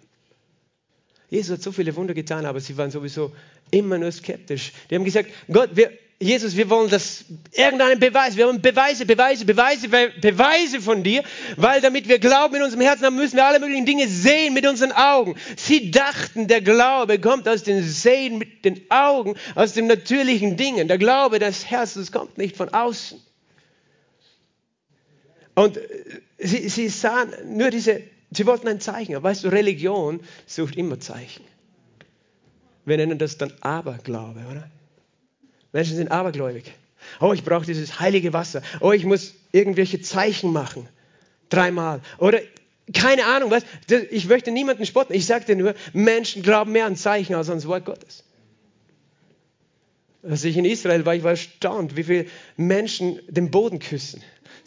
[1.28, 3.34] Jesus hat so viele Wunder getan, aber sie waren sowieso
[3.70, 4.72] immer nur skeptisch.
[4.90, 9.44] Die haben gesagt, Gott, wir, Jesus, wir wollen das, irgendeinen Beweis, wir wollen Beweise, Beweise,
[9.44, 11.22] Beweise, Beweise von dir,
[11.56, 14.66] weil damit wir Glauben in unserem Herzen haben, müssen wir alle möglichen Dinge sehen mit
[14.66, 15.36] unseren Augen.
[15.56, 20.88] Sie dachten, der Glaube kommt aus dem Sehen mit den Augen, aus den natürlichen Dingen.
[20.88, 23.20] Der Glaube des Herzens kommt nicht von außen.
[25.54, 25.82] Und äh,
[26.38, 28.00] sie, sie sahen nur diese,
[28.30, 29.16] sie wollten ein Zeichen.
[29.16, 31.44] Aber weißt du, Religion sucht immer Zeichen.
[32.86, 34.70] Wir nennen das dann Aberglaube, oder?
[35.76, 36.72] Menschen sind abergläubig.
[37.20, 38.62] Oh, ich brauche dieses heilige Wasser.
[38.80, 40.88] Oh, ich muss irgendwelche Zeichen machen.
[41.50, 42.00] Dreimal.
[42.16, 42.40] Oder
[42.94, 43.62] keine Ahnung, was.
[44.10, 45.12] Ich möchte niemanden spotten.
[45.12, 48.24] Ich sage dir nur, Menschen glauben mehr an Zeichen als an das Wort Gottes.
[50.22, 52.24] Als ich in Israel war, ich war erstaunt, wie viele
[52.56, 54.22] Menschen den Boden küssen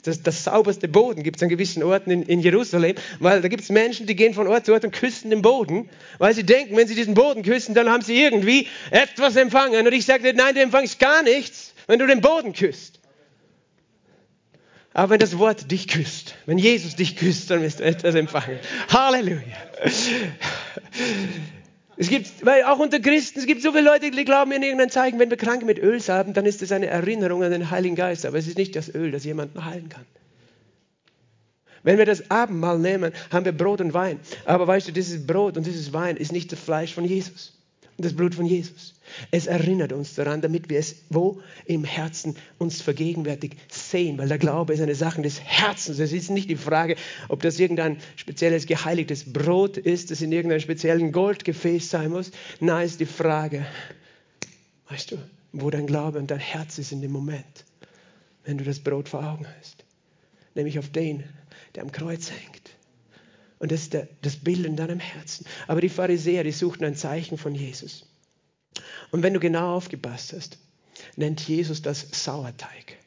[0.10, 3.64] das, das sauberste Boden gibt es an gewissen Orten in, in Jerusalem, weil da gibt
[3.64, 6.76] es Menschen, die gehen von Ort zu Ort und küssen den Boden, weil sie denken,
[6.76, 9.86] wenn sie diesen Boden küssen, dann haben sie irgendwie etwas empfangen.
[9.86, 13.00] Und ich sagte, nein, du empfangst gar nichts, wenn du den Boden küsst.
[14.94, 18.60] Aber wenn das Wort dich küsst, wenn Jesus dich küsst, dann wirst du etwas empfangen.
[18.90, 19.40] Halleluja.
[22.00, 24.90] Es gibt, weil auch unter Christen, es gibt so viele Leute, die glauben in irgendein
[24.90, 27.98] Zeichen, wenn wir Kranke mit Öl salben, dann ist es eine Erinnerung an den Heiligen
[27.98, 28.26] Geist.
[28.26, 30.06] Aber es ist nicht das Öl, das jemanden heilen kann.
[31.84, 34.22] Wenn wir das Abendmahl nehmen, haben wir Brot und Wein.
[34.46, 37.59] Aber weißt du, dieses Brot und dieses Wein ist nicht das Fleisch von Jesus
[38.04, 38.94] das Blut von Jesus.
[39.32, 44.38] Es erinnert uns daran, damit wir es wo im Herzen uns vergegenwärtig sehen, weil der
[44.38, 46.00] Glaube ist eine Sache des Herzens.
[46.00, 46.96] Es ist nicht die Frage,
[47.28, 52.32] ob das irgendein spezielles geheiligtes Brot ist, das in irgendeinem speziellen Goldgefäß sein muss.
[52.60, 53.66] Nein, es ist die Frage,
[54.90, 55.18] weißt du,
[55.52, 57.66] wo dein Glaube und dein Herz ist in dem Moment,
[58.46, 59.84] wenn du das Brot vor Augen hast.
[60.56, 61.24] Nämlich auf den,
[61.76, 62.59] der am Kreuz hängt
[63.60, 65.46] und das ist der, das Bild in deinem Herzen.
[65.68, 68.06] Aber die Pharisäer, die suchten ein Zeichen von Jesus.
[69.12, 70.58] Und wenn du genau aufgepasst hast,
[71.16, 72.98] nennt Jesus das Sauerteig.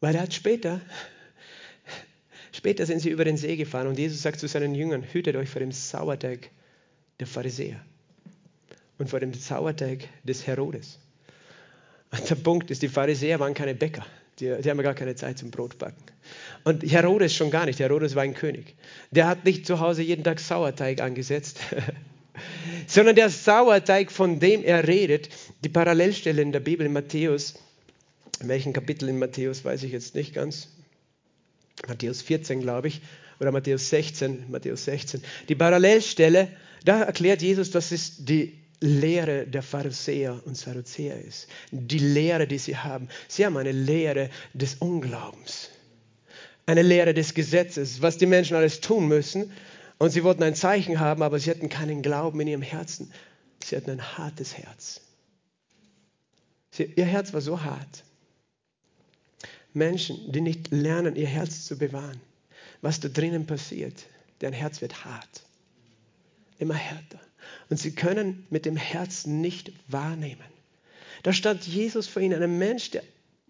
[0.00, 0.80] Weil er hat später,
[2.52, 5.48] später sind sie über den See gefahren und Jesus sagt zu seinen Jüngern, hütet euch
[5.48, 6.50] vor dem Sauerteig
[7.18, 7.80] der Pharisäer
[8.98, 10.98] und vor dem Sauerteig des Herodes.
[12.12, 14.04] Und der Punkt ist, die Pharisäer waren keine Bäcker.
[14.40, 16.02] Die, die haben gar keine Zeit zum Brotbacken.
[16.64, 17.78] Und Herodes schon gar nicht.
[17.78, 18.74] Herodes war ein König.
[19.10, 21.60] Der hat nicht zu Hause jeden Tag Sauerteig angesetzt,
[22.86, 25.28] sondern der Sauerteig, von dem er redet,
[25.62, 27.54] die Parallelstelle in der Bibel in Matthäus,
[28.40, 30.68] in welchem Kapitel in Matthäus weiß ich jetzt nicht ganz.
[31.86, 33.02] Matthäus 14, glaube ich,
[33.38, 35.22] oder Matthäus 16, Matthäus 16.
[35.48, 36.48] Die Parallelstelle,
[36.84, 41.48] da erklärt Jesus, das ist die Lehre der Pharisäer und Sadduzäer ist.
[41.70, 43.08] Die Lehre, die sie haben.
[43.28, 45.68] Sie haben eine Lehre des Unglaubens.
[46.66, 49.52] Eine Lehre des Gesetzes, was die Menschen alles tun müssen.
[49.98, 53.12] Und sie wollten ein Zeichen haben, aber sie hatten keinen Glauben in ihrem Herzen.
[53.62, 55.02] Sie hatten ein hartes Herz.
[56.70, 58.04] Sie, ihr Herz war so hart.
[59.74, 62.20] Menschen, die nicht lernen, ihr Herz zu bewahren,
[62.80, 64.06] was da drinnen passiert,
[64.40, 65.42] deren Herz wird hart.
[66.58, 67.20] Immer härter.
[67.70, 70.44] Und sie können mit dem Herzen nicht wahrnehmen.
[71.22, 73.02] Da stand Jesus vor ihnen, ein Mensch, der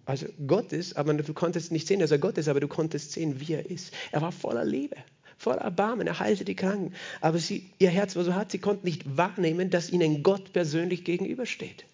[0.04, 3.12] also Gott ist, aber du konntest nicht sehen, dass er Gott ist, aber du konntest
[3.12, 3.94] sehen, wie er ist.
[4.10, 4.96] Er war voller Liebe,
[5.38, 6.94] voller Erbarmen, er heilte die Kranken.
[7.20, 11.04] Aber sie, ihr Herz war so hart, sie konnten nicht wahrnehmen, dass ihnen Gott persönlich
[11.04, 11.84] gegenübersteht.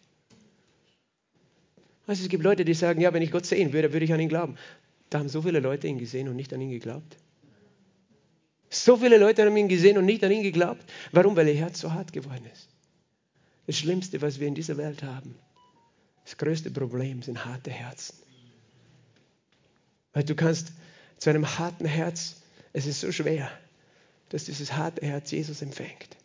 [2.06, 4.20] Weißt, es gibt Leute, die sagen, ja, wenn ich Gott sehen würde, würde ich an
[4.20, 4.56] ihn glauben.
[5.10, 7.16] Da haben so viele Leute ihn gesehen und nicht an ihn geglaubt.
[8.84, 10.84] So viele Leute haben ihn gesehen und nicht an ihn geglaubt.
[11.12, 11.36] Warum?
[11.36, 12.68] Weil ihr Herz so hart geworden ist.
[13.66, 15.36] Das Schlimmste, was wir in dieser Welt haben,
[16.24, 18.16] das größte Problem sind harte Herzen.
[20.12, 20.72] Weil du kannst
[21.18, 23.50] zu einem harten Herz, es ist so schwer,
[24.28, 26.16] dass dieses harte Herz Jesus empfängt.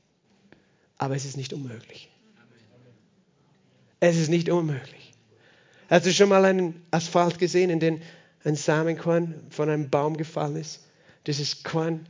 [0.98, 2.10] Aber es ist nicht unmöglich.
[4.00, 5.14] Es ist nicht unmöglich.
[5.90, 8.02] Hast du schon mal einen Asphalt gesehen, in den
[8.44, 10.80] ein Samenkorn von einem Baum gefallen ist?
[11.28, 12.08] Dieses Korn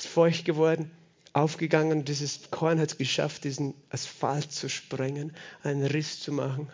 [0.00, 0.90] ist feucht geworden,
[1.34, 2.04] aufgegangen.
[2.04, 5.32] Dieses Korn hat es geschafft, diesen Asphalt zu sprengen,
[5.62, 6.68] einen Riss zu machen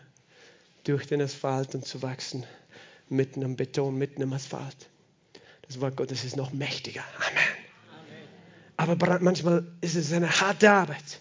[0.84, 2.44] durch den Asphalt und zu wachsen,
[3.08, 4.76] mitten am Beton, mitten im Asphalt.
[5.62, 7.02] Das Wort Gottes ist noch mächtiger.
[7.18, 8.96] Amen.
[8.96, 11.20] Aber manchmal ist es eine harte Arbeit.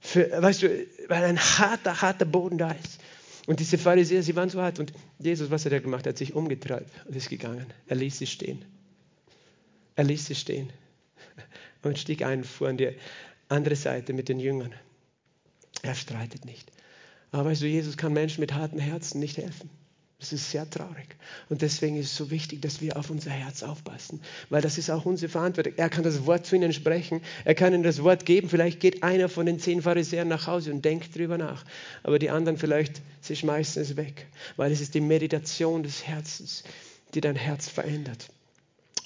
[0.00, 3.00] Für, weißt du, weil ein harter, harter Boden da ist.
[3.46, 4.78] Und diese Pharisäer, sie waren so hart.
[4.78, 6.04] Und Jesus, was hat er gemacht?
[6.04, 7.66] Er hat sich umgedreht und ist gegangen.
[7.86, 8.64] Er ließ sie stehen.
[9.94, 10.70] Er ließ sie stehen
[11.86, 12.92] und stieg ein, fuhr an die
[13.48, 14.74] andere Seite mit den Jüngern.
[15.82, 16.70] Er streitet nicht.
[17.32, 19.70] Aber weißt du, Jesus kann Menschen mit harten Herzen nicht helfen.
[20.18, 21.14] Das ist sehr traurig.
[21.50, 24.88] Und deswegen ist es so wichtig, dass wir auf unser Herz aufpassen, weil das ist
[24.88, 25.74] auch unsere Verantwortung.
[25.76, 28.48] Er kann das Wort zu ihnen sprechen, er kann ihnen das Wort geben.
[28.48, 31.64] Vielleicht geht einer von den zehn Pharisäern nach Hause und denkt drüber nach.
[32.02, 34.26] Aber die anderen vielleicht, sie schmeißen es weg,
[34.56, 36.64] weil es ist die Meditation des Herzens,
[37.12, 38.30] die dein Herz verändert.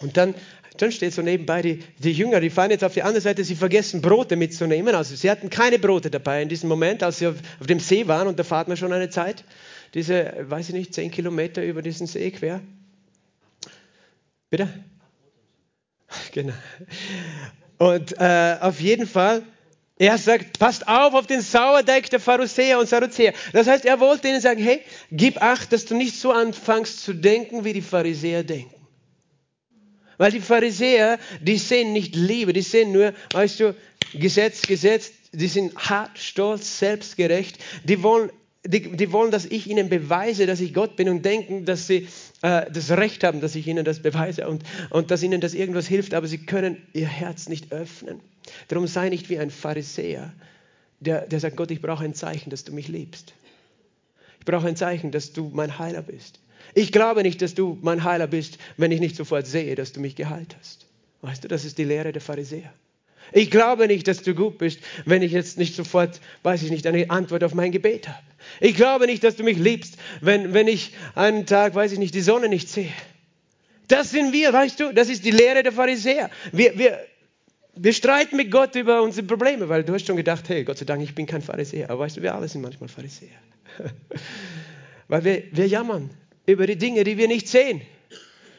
[0.00, 0.34] Und dann,
[0.78, 3.54] dann steht so nebenbei, die, die Jünger, die fahren jetzt auf die andere Seite, sie
[3.54, 4.94] vergessen Brote mitzunehmen.
[4.94, 8.08] Also sie hatten keine Brote dabei in diesem Moment, als sie auf, auf dem See
[8.08, 9.44] waren und da fahrt man schon eine Zeit.
[9.94, 12.60] Diese, weiß ich nicht, zehn Kilometer über diesen See quer.
[14.48, 14.68] Bitte?
[16.32, 16.54] Genau.
[17.78, 19.42] Und äh, auf jeden Fall,
[19.96, 23.32] er sagt, passt auf auf den Sauerteig der Pharisäer und Sadduzäer.
[23.52, 24.80] Das heißt, er wollte ihnen sagen, hey,
[25.10, 28.79] gib acht, dass du nicht so anfängst zu denken, wie die Pharisäer denken.
[30.20, 33.74] Weil die Pharisäer, die sehen nicht Liebe, die sehen nur, weißt du,
[34.12, 37.56] Gesetz, Gesetz, die sind hart, stolz, selbstgerecht.
[37.84, 38.30] Die wollen,
[38.66, 42.06] die, die wollen, dass ich ihnen beweise, dass ich Gott bin und denken, dass sie
[42.42, 45.86] äh, das Recht haben, dass ich ihnen das beweise und, und dass ihnen das irgendwas
[45.86, 48.20] hilft, aber sie können ihr Herz nicht öffnen.
[48.68, 50.34] Darum sei nicht wie ein Pharisäer,
[50.98, 53.32] der, der sagt, Gott, ich brauche ein Zeichen, dass du mich liebst.
[54.38, 56.40] Ich brauche ein Zeichen, dass du mein Heiler bist.
[56.74, 60.00] Ich glaube nicht, dass du mein Heiler bist, wenn ich nicht sofort sehe, dass du
[60.00, 60.86] mich geheilt hast.
[61.22, 62.72] Weißt du, das ist die Lehre der Pharisäer.
[63.32, 66.86] Ich glaube nicht, dass du gut bist, wenn ich jetzt nicht sofort, weiß ich nicht,
[66.86, 68.22] eine Antwort auf mein Gebet habe.
[68.60, 72.14] Ich glaube nicht, dass du mich liebst, wenn, wenn ich einen Tag, weiß ich nicht,
[72.14, 72.92] die Sonne nicht sehe.
[73.86, 76.30] Das sind wir, weißt du, das ist die Lehre der Pharisäer.
[76.52, 76.98] Wir, wir,
[77.74, 80.84] wir streiten mit Gott über unsere Probleme, weil du hast schon gedacht, hey, Gott sei
[80.84, 81.90] Dank, ich bin kein Pharisäer.
[81.90, 83.28] Aber weißt du, wir alle sind manchmal Pharisäer.
[85.08, 86.10] weil wir, wir jammern
[86.46, 87.82] über die Dinge, die wir nicht sehen.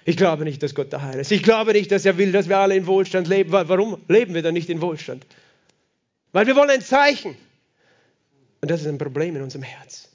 [0.06, 1.32] Ich glaube nicht, dass Gott der Heiler ist.
[1.32, 3.52] Ich glaube nicht, dass er will, dass wir alle in Wohlstand leben.
[3.52, 5.26] Warum leben wir dann nicht in Wohlstand?
[6.32, 7.36] Weil wir wollen ein Zeichen.
[8.62, 10.10] Und das ist ein Problem in unserem Herz.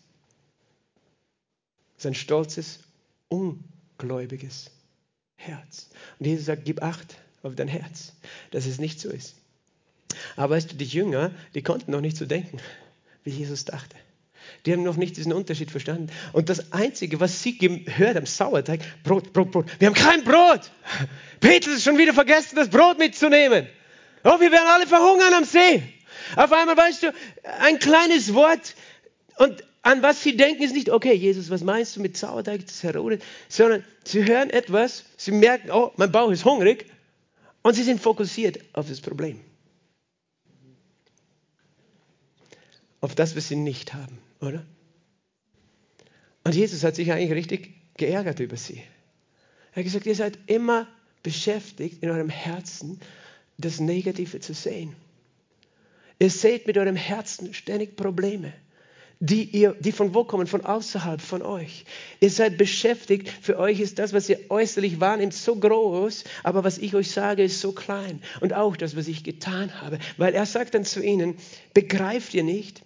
[1.95, 2.81] Das ist ein stolzes,
[3.29, 4.71] ungläubiges
[5.37, 5.89] Herz.
[6.19, 8.13] Und Jesus sagt, gib Acht auf dein Herz,
[8.51, 9.37] dass es nicht so ist.
[10.37, 12.59] Aber weißt du, die Jünger, die konnten noch nicht so denken,
[13.25, 13.97] wie Jesus dachte.
[14.67, 16.11] Die haben noch nicht diesen Unterschied verstanden.
[16.33, 19.67] Und das Einzige, was sie gehört haben, Sauerteig, Brot, Brot, Brot.
[19.79, 20.73] Wir haben kein Brot.
[21.39, 23.69] Petrus ist schon wieder vergessen, das Brot mitzunehmen.
[24.25, 25.85] Oh, wir werden alle verhungern am See.
[26.35, 27.15] Auf einmal weißt du,
[27.61, 28.75] ein kleines Wort
[29.39, 32.83] und an was sie denken ist nicht, okay, Jesus, was meinst du mit Sauerteig, das
[32.83, 36.87] Herodes, sondern sie hören etwas, sie merken, oh, mein Bauch ist hungrig
[37.63, 39.39] und sie sind fokussiert auf das Problem.
[43.01, 44.65] Auf das, was sie nicht haben oder?
[46.45, 48.83] Und Jesus hat sich eigentlich richtig geärgert über sie.
[49.73, 50.87] Er hat gesagt, ihr seid immer
[51.23, 53.01] beschäftigt, in eurem Herzen
[53.59, 54.95] das Negative zu sehen.
[56.19, 58.53] Ihr seht mit eurem Herzen ständig Probleme.
[59.19, 60.47] die, ihr, die von wo kommen?
[60.47, 61.85] Von außerhalb, von euch.
[62.21, 63.29] Ihr seid beschäftigt.
[63.29, 67.45] Für euch ist das, was ihr äußerlich wahrnehmt, so groß, aber was ich euch sage,
[67.45, 68.23] ist so klein.
[68.41, 69.99] Und auch das, was ich getan habe.
[70.17, 71.37] Weil er sagt dann zu ihnen,
[71.73, 72.83] begreift ihr nicht?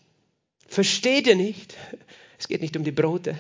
[0.71, 1.77] Versteht ihr nicht?
[2.39, 3.37] Es geht nicht um die Brote.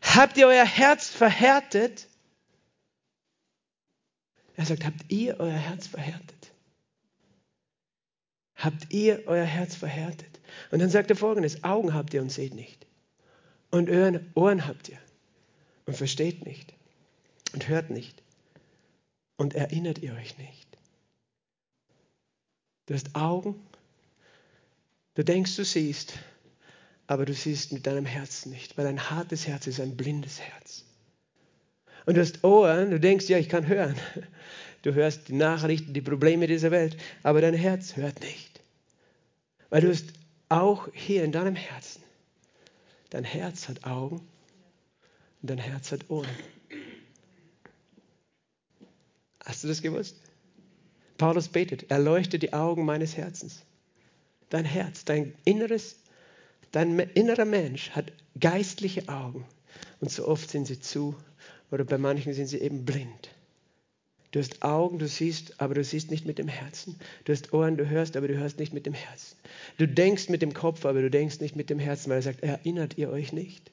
[0.00, 2.06] Habt ihr euer Herz verhärtet?
[4.54, 6.52] Er sagt, habt ihr euer Herz verhärtet?
[8.54, 10.40] Habt ihr euer Herz verhärtet?
[10.70, 12.86] Und dann sagt er folgendes, Augen habt ihr und seht nicht.
[13.72, 14.98] Und Ohren, Ohren habt ihr
[15.86, 16.72] und versteht nicht
[17.52, 18.22] und hört nicht
[19.36, 20.68] und erinnert ihr euch nicht.
[22.86, 23.60] Du hast Augen,
[25.14, 26.14] du denkst, du siehst,
[27.06, 30.84] aber du siehst mit deinem Herzen nicht, weil ein hartes Herz ist ein blindes Herz.
[32.06, 33.96] Und du hast Ohren, du denkst, ja, ich kann hören.
[34.82, 38.60] Du hörst die Nachrichten, die Probleme dieser Welt, aber dein Herz hört nicht.
[39.68, 40.06] Weil du hast
[40.48, 42.02] auch hier in deinem Herzen.
[43.10, 44.26] Dein Herz hat Augen
[45.42, 46.30] und dein Herz hat Ohren.
[49.44, 50.16] Hast du das gewusst?
[51.18, 53.62] Paulus betet, erleuchte die Augen meines Herzens.
[54.50, 55.96] Dein Herz, dein inneres,
[56.72, 59.46] dein innerer Mensch hat geistliche Augen.
[60.00, 61.14] Und so oft sind sie zu
[61.70, 63.30] oder bei manchen sind sie eben blind.
[64.32, 66.96] Du hast Augen, du siehst, aber du siehst nicht mit dem Herzen.
[67.24, 69.36] Du hast Ohren, du hörst, aber du hörst nicht mit dem Herzen.
[69.76, 72.42] Du denkst mit dem Kopf, aber du denkst nicht mit dem Herzen, weil er sagt,
[72.42, 73.72] erinnert ihr euch nicht?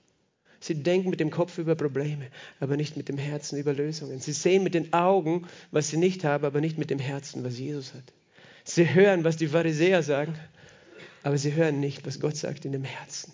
[0.60, 2.28] Sie denken mit dem Kopf über Probleme,
[2.60, 4.20] aber nicht mit dem Herzen über Lösungen.
[4.20, 7.60] Sie sehen mit den Augen, was sie nicht haben, aber nicht mit dem Herzen, was
[7.60, 8.14] Jesus hat.
[8.64, 10.36] Sie hören, was die Pharisäer sagen,
[11.24, 13.34] aber sie hören nicht, was Gott sagt in dem Herzen.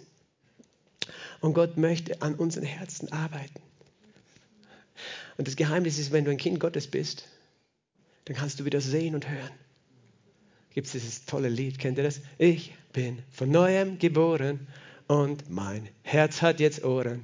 [1.42, 3.62] Und Gott möchte an unseren Herzen arbeiten.
[5.38, 7.28] Und das Geheimnis ist, wenn du ein Kind Gottes bist,
[8.26, 9.52] dann kannst du wieder sehen und hören.
[10.74, 12.22] Gibt es dieses tolle Lied, kennt ihr das?
[12.38, 14.68] Ich bin von neuem geboren
[15.08, 17.24] und mein Herz hat jetzt Ohren.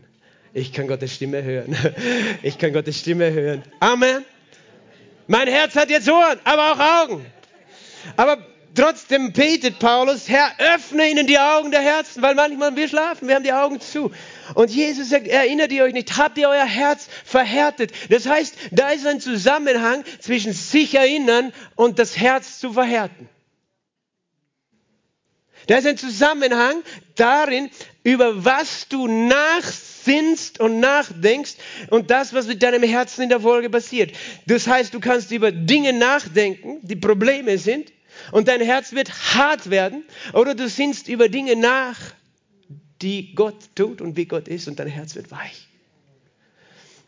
[0.54, 1.76] Ich kann Gottes Stimme hören.
[2.44, 3.64] Ich kann Gottes Stimme hören.
[3.80, 4.26] Amen.
[5.28, 7.26] Mein Herz hat jetzt Ohren, aber auch Augen.
[8.16, 8.38] Aber
[8.76, 13.36] trotzdem betet Paulus, Herr, öffne ihnen die Augen der Herzen, weil manchmal wir schlafen, wir
[13.36, 14.12] haben die Augen zu.
[14.56, 17.92] Und Jesus sagt, erinnert ihr euch nicht, habt ihr euer Herz verhärtet.
[18.10, 23.30] Das heißt, da ist ein Zusammenhang zwischen sich erinnern und das Herz zu verhärten.
[25.68, 26.82] Da ist ein Zusammenhang
[27.16, 27.70] darin,
[28.04, 31.56] über was du nachsinnst und nachdenkst
[31.92, 34.12] und das, was mit deinem Herzen in der Folge passiert.
[34.48, 37.92] Das heißt, du kannst über Dinge nachdenken, die Probleme sind,
[38.32, 40.04] und dein Herz wird hart werden,
[40.34, 41.98] oder du sinnst über Dinge nach,
[43.02, 45.68] die Gott tut und wie Gott ist, und dein Herz wird weich.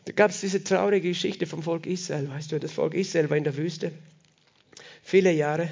[0.04, 3.36] Da gab es diese traurige Geschichte vom Volk Israel, weißt du, das Volk Israel war
[3.36, 3.92] in der Wüste,
[5.02, 5.68] viele Jahre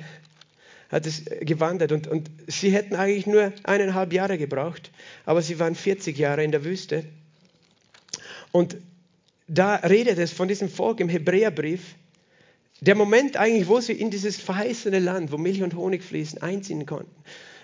[0.91, 4.91] hat es gewandert und, und sie hätten eigentlich nur eineinhalb Jahre gebraucht,
[5.25, 7.05] aber sie waren 40 Jahre in der Wüste.
[8.51, 8.77] Und
[9.47, 11.95] da redet es von diesem Volk im Hebräerbrief,
[12.81, 16.87] der Moment eigentlich, wo sie in dieses verheißene Land, wo Milch und Honig fließen, einziehen
[16.87, 17.15] konnten.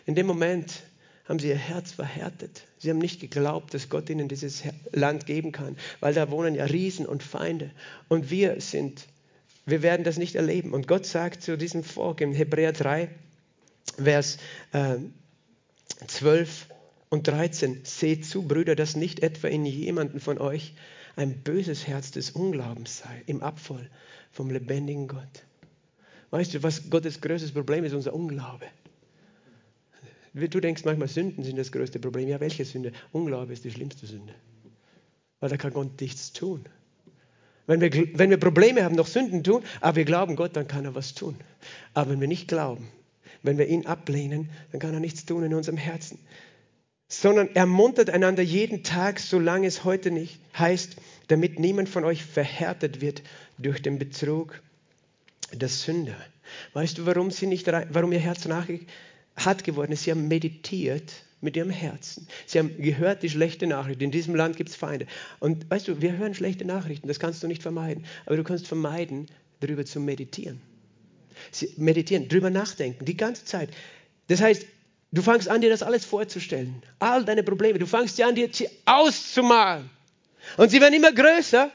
[0.04, 0.82] In dem Moment
[1.24, 2.62] haben sie ihr Herz verhärtet.
[2.78, 4.62] Sie haben nicht geglaubt, dass Gott ihnen dieses
[4.92, 7.70] Land geben kann, weil da wohnen ja Riesen und Feinde.
[8.08, 9.06] Und wir sind,
[9.64, 10.72] wir werden das nicht erleben.
[10.72, 13.08] Und Gott sagt zu diesem Volk in Hebräer 3,
[14.02, 14.38] Vers
[14.72, 14.96] äh,
[16.06, 16.66] 12
[17.08, 20.74] und 13, seht zu, Brüder, dass nicht etwa in jemanden von euch
[21.16, 23.90] ein böses Herz des Unglaubens sei, im Abfall
[24.36, 25.44] vom lebendigen Gott.
[26.30, 27.94] Weißt du, was Gottes größtes Problem ist?
[27.94, 28.66] Unser Unglaube.
[30.34, 32.28] Du denkst manchmal, Sünden sind das größte Problem.
[32.28, 32.92] Ja, welche Sünde?
[33.12, 34.34] Unglaube ist die schlimmste Sünde.
[35.40, 36.66] Weil da kann Gott nichts tun.
[37.66, 40.84] Wenn wir, wenn wir Probleme haben, noch Sünden tun, aber wir glauben Gott, dann kann
[40.84, 41.36] er was tun.
[41.94, 42.88] Aber wenn wir nicht glauben,
[43.42, 46.18] wenn wir ihn ablehnen, dann kann er nichts tun in unserem Herzen.
[47.08, 50.96] Sondern ermuntert einander jeden Tag, solange es heute nicht heißt,
[51.28, 53.22] damit niemand von euch verhärtet wird
[53.58, 54.60] durch den Betrug
[55.52, 56.16] der Sünder.
[56.72, 58.46] Weißt du, warum, sie nicht, warum ihr Herz
[59.36, 60.04] hart geworden ist?
[60.04, 62.26] Sie haben meditiert mit ihrem Herzen.
[62.46, 64.00] Sie haben gehört die schlechte Nachricht.
[64.02, 65.06] In diesem Land gibt es Feinde.
[65.38, 68.04] Und weißt du, wir hören schlechte Nachrichten, das kannst du nicht vermeiden.
[68.24, 69.26] Aber du kannst vermeiden,
[69.60, 70.60] darüber zu meditieren.
[71.50, 73.70] Sie meditieren, darüber nachdenken, die ganze Zeit.
[74.28, 74.66] Das heißt,
[75.12, 76.82] du fangst an, dir das alles vorzustellen.
[76.98, 77.78] All deine Probleme.
[77.78, 79.90] Du fangst an, dir sie auszumalen.
[80.56, 81.70] Und sie werden immer größer.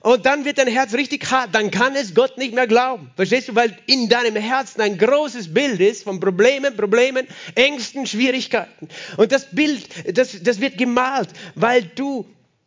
[0.00, 1.54] Und dann wird dein Herz richtig hart.
[1.54, 3.10] Dann kann es Gott nicht mehr glauben.
[3.16, 3.54] Verstehst du?
[3.54, 8.88] Weil in deinem Herzen ein großes Bild ist von Problemen, Problemen, Ängsten, Schwierigkeiten.
[9.16, 12.26] Und das Bild, das, das wird gemalt, weil du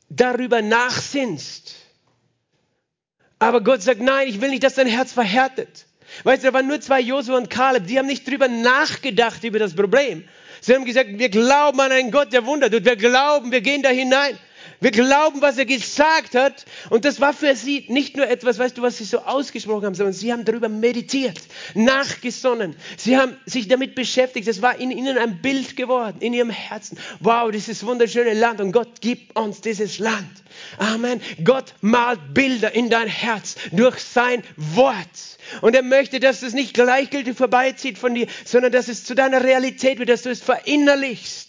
[0.09, 1.75] darüber nachsinnst.
[3.37, 5.85] Aber Gott sagt, nein, ich will nicht, dass dein Herz verhärtet.
[6.23, 9.59] Weißt du, da waren nur zwei, Josua und Kaleb, die haben nicht drüber nachgedacht über
[9.59, 10.23] das Problem,
[10.61, 12.85] Sie haben gesagt, wir glauben an einen Gott, der Wunder tut.
[12.85, 14.37] Wir glauben, wir gehen da hinein.
[14.79, 16.65] Wir glauben, was er gesagt hat.
[16.89, 19.95] Und das war für sie nicht nur etwas, weißt du, was sie so ausgesprochen haben,
[19.95, 21.39] sondern sie haben darüber meditiert,
[21.73, 22.75] nachgesonnen.
[22.95, 24.47] Sie haben sich damit beschäftigt.
[24.47, 26.97] Es war in ihnen ein Bild geworden, in ihrem Herzen.
[27.19, 30.43] Wow, dieses wunderschöne Land und Gott gibt uns dieses Land.
[30.77, 31.21] Amen.
[31.43, 35.37] Gott malt Bilder in dein Herz durch sein Wort.
[35.61, 39.43] Und er möchte, dass es nicht gleichgültig vorbeizieht von dir, sondern dass es zu deiner
[39.43, 41.46] Realität wird, dass du es verinnerlichst.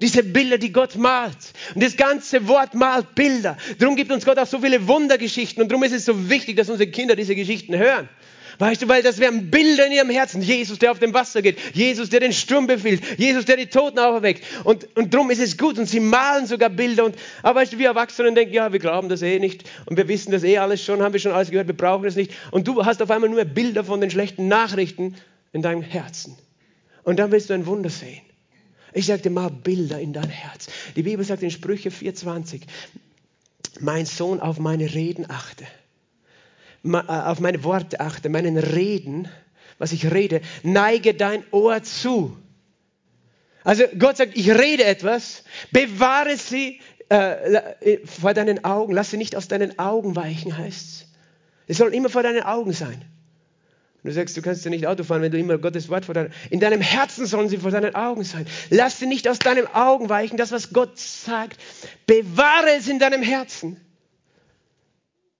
[0.00, 1.36] Diese Bilder, die Gott malt.
[1.74, 3.56] Und das ganze Wort malt Bilder.
[3.78, 5.62] Darum gibt uns Gott auch so viele Wundergeschichten.
[5.62, 8.08] Und darum ist es so wichtig, dass unsere Kinder diese Geschichten hören.
[8.58, 10.40] Weißt du, weil das wären Bilder in ihrem Herzen.
[10.42, 11.58] Jesus, der auf dem Wasser geht.
[11.74, 13.02] Jesus, der den Sturm befiehlt.
[13.18, 14.44] Jesus, der die Toten auferweckt.
[14.64, 15.78] Und, und darum ist es gut.
[15.78, 17.04] Und sie malen sogar Bilder.
[17.04, 19.64] Und, aber weißt du, wir Erwachsenen denken, ja, wir glauben das eh nicht.
[19.86, 22.16] Und wir wissen das eh alles schon, haben wir schon alles gehört, wir brauchen das
[22.16, 22.32] nicht.
[22.50, 25.16] Und du hast auf einmal nur Bilder von den schlechten Nachrichten
[25.52, 26.36] in deinem Herzen.
[27.02, 28.22] Und dann willst du ein Wunder sehen.
[28.94, 30.68] Ich sagte mal Bilder in dein Herz.
[30.94, 32.62] Die Bibel sagt in Sprüche 4,20,
[33.80, 35.66] mein Sohn, auf meine Reden achte,
[36.84, 39.28] äh, auf meine Worte achte, meinen Reden,
[39.78, 42.36] was ich rede, neige dein Ohr zu.
[43.64, 45.42] Also Gott sagt, ich rede etwas,
[45.72, 46.80] bewahre sie
[47.10, 51.06] äh, äh vor deinen Augen, lass sie nicht aus deinen Augen weichen, heißt es.
[51.66, 53.04] Es soll immer vor deinen Augen sein.
[54.04, 56.30] Du sagst, du kannst ja nicht Auto fahren, wenn du immer Gottes Wort vor deinem...
[56.50, 58.46] In deinem Herzen sollen sie vor deinen Augen sein.
[58.68, 60.36] Lass sie nicht aus deinen Augen weichen.
[60.36, 61.58] Das, was Gott sagt,
[62.06, 63.80] bewahre es in deinem Herzen.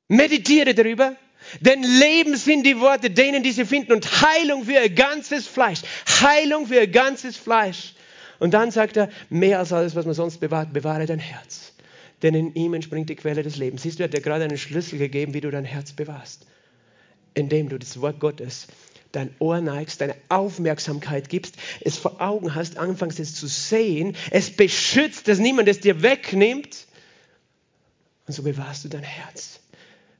[0.08, 1.14] Meditiere darüber.
[1.60, 3.92] Denn Leben sind die Worte, denen die sie finden.
[3.92, 5.82] Und Heilung für ihr ganzes Fleisch.
[6.22, 7.92] Heilung für ihr ganzes Fleisch.
[8.38, 11.74] Und dann sagt er, mehr als alles, was man sonst bewahrt, bewahre dein Herz.
[12.22, 13.82] Denn in ihm entspringt die Quelle des Lebens.
[13.82, 16.46] Siehst du, er hat dir gerade einen Schlüssel gegeben, wie du dein Herz bewahrst
[17.34, 18.66] indem du das Wort Gottes
[19.12, 24.50] dein Ohr neigst, deine Aufmerksamkeit gibst, es vor Augen hast, anfängst es zu sehen, es
[24.50, 26.86] beschützt, dass niemand es dir wegnimmt.
[28.26, 29.60] Und so bewahrst du dein Herz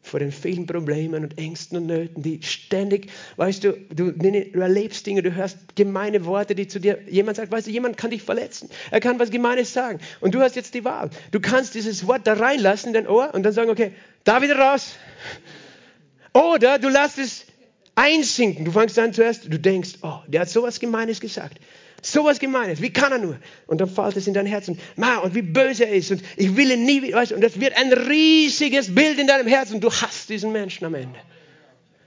[0.05, 5.07] vor den vielen Problemen und Ängsten und Nöten, die ständig, weißt du, du, du, erlebst
[5.07, 8.23] Dinge, du hörst gemeine Worte, die zu dir, jemand sagt, weißt du, jemand kann dich
[8.23, 11.09] verletzen, er kann was Gemeines sagen und du hast jetzt die Wahl.
[11.31, 13.93] Du kannst dieses Wort da reinlassen in dein Ohr und dann sagen, okay,
[14.25, 14.95] da wieder raus.
[16.35, 17.47] Oder du lässt es
[17.95, 18.65] einsinken.
[18.65, 21.59] Du fängst an zuerst, du denkst, oh, der hat sowas Gemeines gesagt.
[22.03, 23.39] Sowas Gemeines, wie kann er nur?
[23.67, 26.23] Und dann fällt es in dein Herz und, ma, und wie böse er ist und
[26.37, 29.77] ich will ihn nie wieder, weißt, und das wird ein riesiges Bild in deinem Herzen
[29.77, 31.19] und du hasst diesen Menschen am Ende.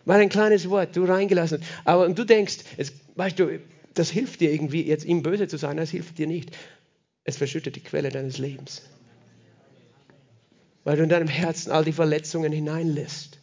[0.06, 1.70] Weil ein kleines Wort du reingelassen hast.
[1.86, 3.60] Aber und du denkst, jetzt, weißt du,
[3.96, 6.56] das hilft dir irgendwie, jetzt ihm böse zu sein, das hilft dir nicht.
[7.24, 8.84] Es verschüttet die Quelle deines Lebens.
[10.84, 13.37] Weil du in deinem Herzen all die Verletzungen hineinlässt.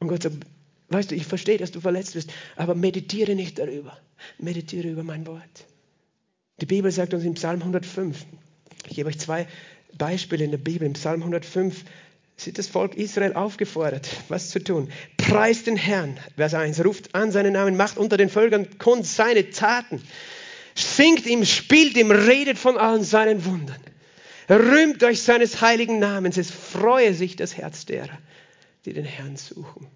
[0.00, 0.36] Und Gott sagt,
[0.88, 3.96] weißt du, ich verstehe, dass du verletzt bist, aber meditiere nicht darüber.
[4.38, 5.66] Meditiere über mein Wort.
[6.60, 8.26] Die Bibel sagt uns im Psalm 105,
[8.88, 9.46] ich gebe euch zwei
[9.96, 11.84] Beispiele in der Bibel, im Psalm 105
[12.36, 14.90] sieht das Volk Israel aufgefordert, was zu tun.
[15.16, 19.50] Preist den Herrn, Vers 1, ruft an seinen Namen, macht unter den Völkern kund seine
[19.50, 20.02] Taten,
[20.74, 23.80] singt ihm, spielt ihm, redet von allen seinen Wundern.
[24.48, 28.18] Rühmt euch seines heiligen Namens, es freue sich das Herz derer,
[28.84, 29.86] die den Herrn suchen.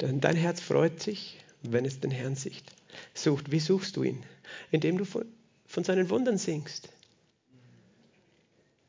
[0.00, 2.64] Denn dein Herz freut sich, wenn es den Herrn sieht.
[3.14, 3.50] sucht.
[3.50, 4.22] Wie suchst du ihn?
[4.70, 5.24] Indem du von,
[5.66, 6.88] von seinen Wundern singst.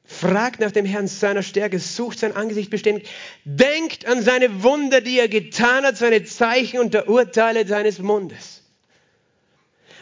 [0.03, 3.09] Fragt nach dem Herrn seiner Stärke, sucht sein Angesicht beständig,
[3.45, 8.60] denkt an seine Wunder, die er getan hat, seine Zeichen und der Urteile seines Mundes.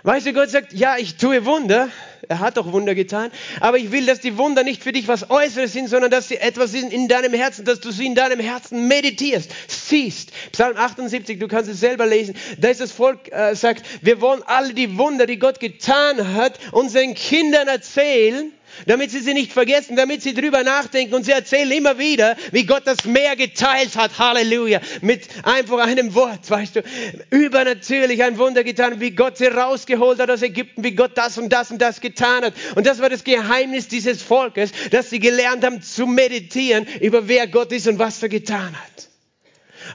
[0.03, 1.89] Weißt du, Gott sagt, ja, ich tue Wunder.
[2.27, 3.31] Er hat doch Wunder getan.
[3.59, 6.37] Aber ich will, dass die Wunder nicht für dich was Äußeres sind, sondern dass sie
[6.37, 10.31] etwas sind in deinem Herzen, dass du sie in deinem Herzen meditierst, siehst.
[10.51, 12.35] Psalm 78, du kannst es selber lesen.
[12.57, 16.59] Da ist das Volk, äh, sagt, wir wollen alle die Wunder, die Gott getan hat,
[16.71, 18.51] unseren Kindern erzählen
[18.85, 22.65] damit sie sie nicht vergessen, damit sie drüber nachdenken und sie erzählen immer wieder, wie
[22.65, 26.83] Gott das Meer geteilt hat, Halleluja, mit einfach einem Wort, weißt du,
[27.29, 31.49] übernatürlich ein Wunder getan, wie Gott sie rausgeholt hat aus Ägypten, wie Gott das und
[31.49, 32.53] das und das getan hat.
[32.75, 37.47] Und das war das Geheimnis dieses Volkes, dass sie gelernt haben zu meditieren über wer
[37.47, 39.09] Gott ist und was er getan hat.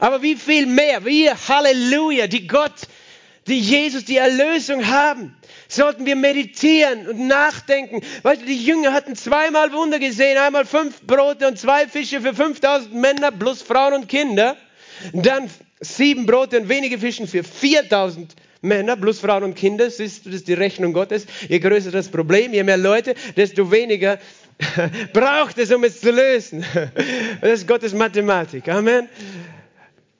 [0.00, 2.72] Aber wie viel mehr, wir, Halleluja, die Gott,
[3.46, 5.36] die Jesus, die Erlösung haben,
[5.68, 8.02] sollten wir meditieren und nachdenken.
[8.22, 12.34] Weißt du, die Jünger hatten zweimal Wunder gesehen, einmal fünf Brote und zwei Fische für
[12.34, 14.56] 5000 Männer plus Frauen und Kinder.
[15.12, 15.50] Dann
[15.80, 19.90] sieben Brote und wenige Fischen für 4000 Männer plus Frauen und Kinder.
[19.90, 21.26] Siehst du, das ist die Rechnung Gottes.
[21.48, 24.18] Je größer das Problem, je mehr Leute, desto weniger
[25.12, 26.64] braucht es, um es zu lösen.
[27.40, 28.68] Das ist Gottes Mathematik.
[28.68, 29.08] Amen.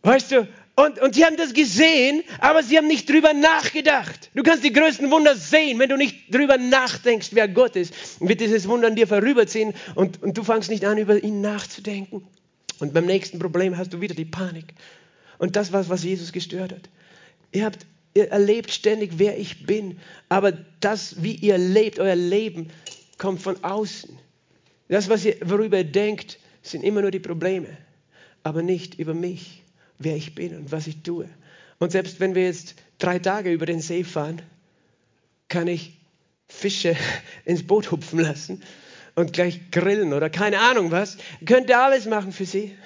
[0.03, 0.47] Weißt du,
[0.77, 4.31] Und, und sie haben das gesehen, aber sie haben nicht drüber nachgedacht.
[4.35, 7.95] Du kannst die größten Wunder sehen, wenn du nicht drüber nachdenkst, wer Gott ist.
[8.20, 12.27] Wird dieses Wunder an dir vorüberziehen und, und du fangst nicht an, über ihn nachzudenken.
[12.81, 14.75] Und beim nächsten Problem hast du wieder die Panik.
[15.39, 16.89] Und das war, was Jesus gestört hat.
[17.53, 20.01] Ihr habt, ihr erlebt ständig, wer ich bin.
[20.29, 22.70] Aber das, wie ihr lebt, euer Leben,
[23.16, 24.18] kommt von außen.
[24.89, 27.68] Das, was ihr, worüber ihr denkt, sind immer nur die Probleme.
[28.43, 29.64] Aber nicht über mich
[29.99, 31.28] wer ich bin und was ich tue.
[31.78, 34.42] Und selbst wenn wir jetzt drei Tage über den See fahren,
[35.49, 35.99] kann ich
[36.49, 36.97] Fische
[37.45, 38.62] ins Boot hupfen lassen
[39.14, 41.16] und gleich grillen oder keine Ahnung was.
[41.47, 42.76] Könnt ihr alles machen für sie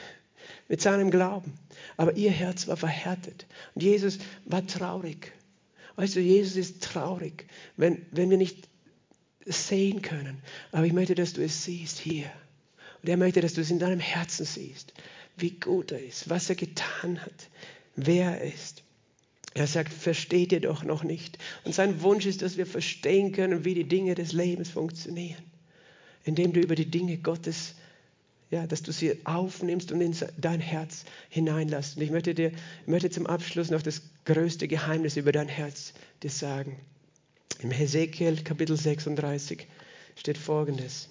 [0.69, 1.55] mit seinem Glauben.
[1.97, 3.47] Aber ihr Herz war verhärtet.
[3.75, 5.33] Und Jesus war traurig.
[5.97, 7.47] Weißt du, Jesus ist traurig,
[7.77, 8.69] wenn, wenn wir nicht
[9.45, 10.41] sehen können.
[10.71, 12.31] Aber ich möchte, dass du es siehst hier.
[13.03, 14.93] Und er möchte, dass du es in deinem Herzen siehst
[15.41, 17.49] wie gut er ist, was er getan hat,
[17.97, 18.83] wer er ist.
[19.55, 21.39] Er sagt, versteht ihr doch noch nicht.
[21.65, 25.43] Und sein Wunsch ist, dass wir verstehen können, wie die Dinge des Lebens funktionieren.
[26.25, 27.75] Indem du über die Dinge Gottes,
[28.51, 31.97] ja, dass du sie aufnimmst und in dein Herz hineinlässt.
[31.97, 35.93] Und ich möchte dir, ich möchte zum Abschluss noch das größte Geheimnis über dein Herz
[36.23, 36.79] dir sagen.
[37.61, 39.67] Im Hesekiel Kapitel 36
[40.15, 41.09] steht folgendes.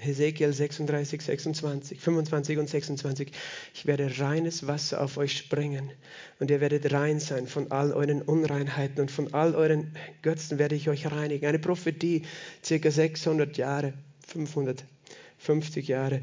[0.00, 3.32] Hesekiel 36, 26, 25 und 26.
[3.74, 5.90] Ich werde reines Wasser auf euch sprengen
[6.38, 10.74] und ihr werdet rein sein von all euren Unreinheiten und von all euren Götzen werde
[10.74, 11.46] ich euch reinigen.
[11.46, 12.22] Eine Prophetie,
[12.64, 13.94] circa 600 Jahre,
[14.26, 16.22] 550 Jahre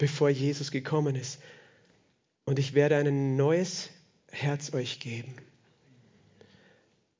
[0.00, 1.38] bevor Jesus gekommen ist.
[2.46, 3.90] Und ich werde ein neues
[4.32, 5.34] Herz euch geben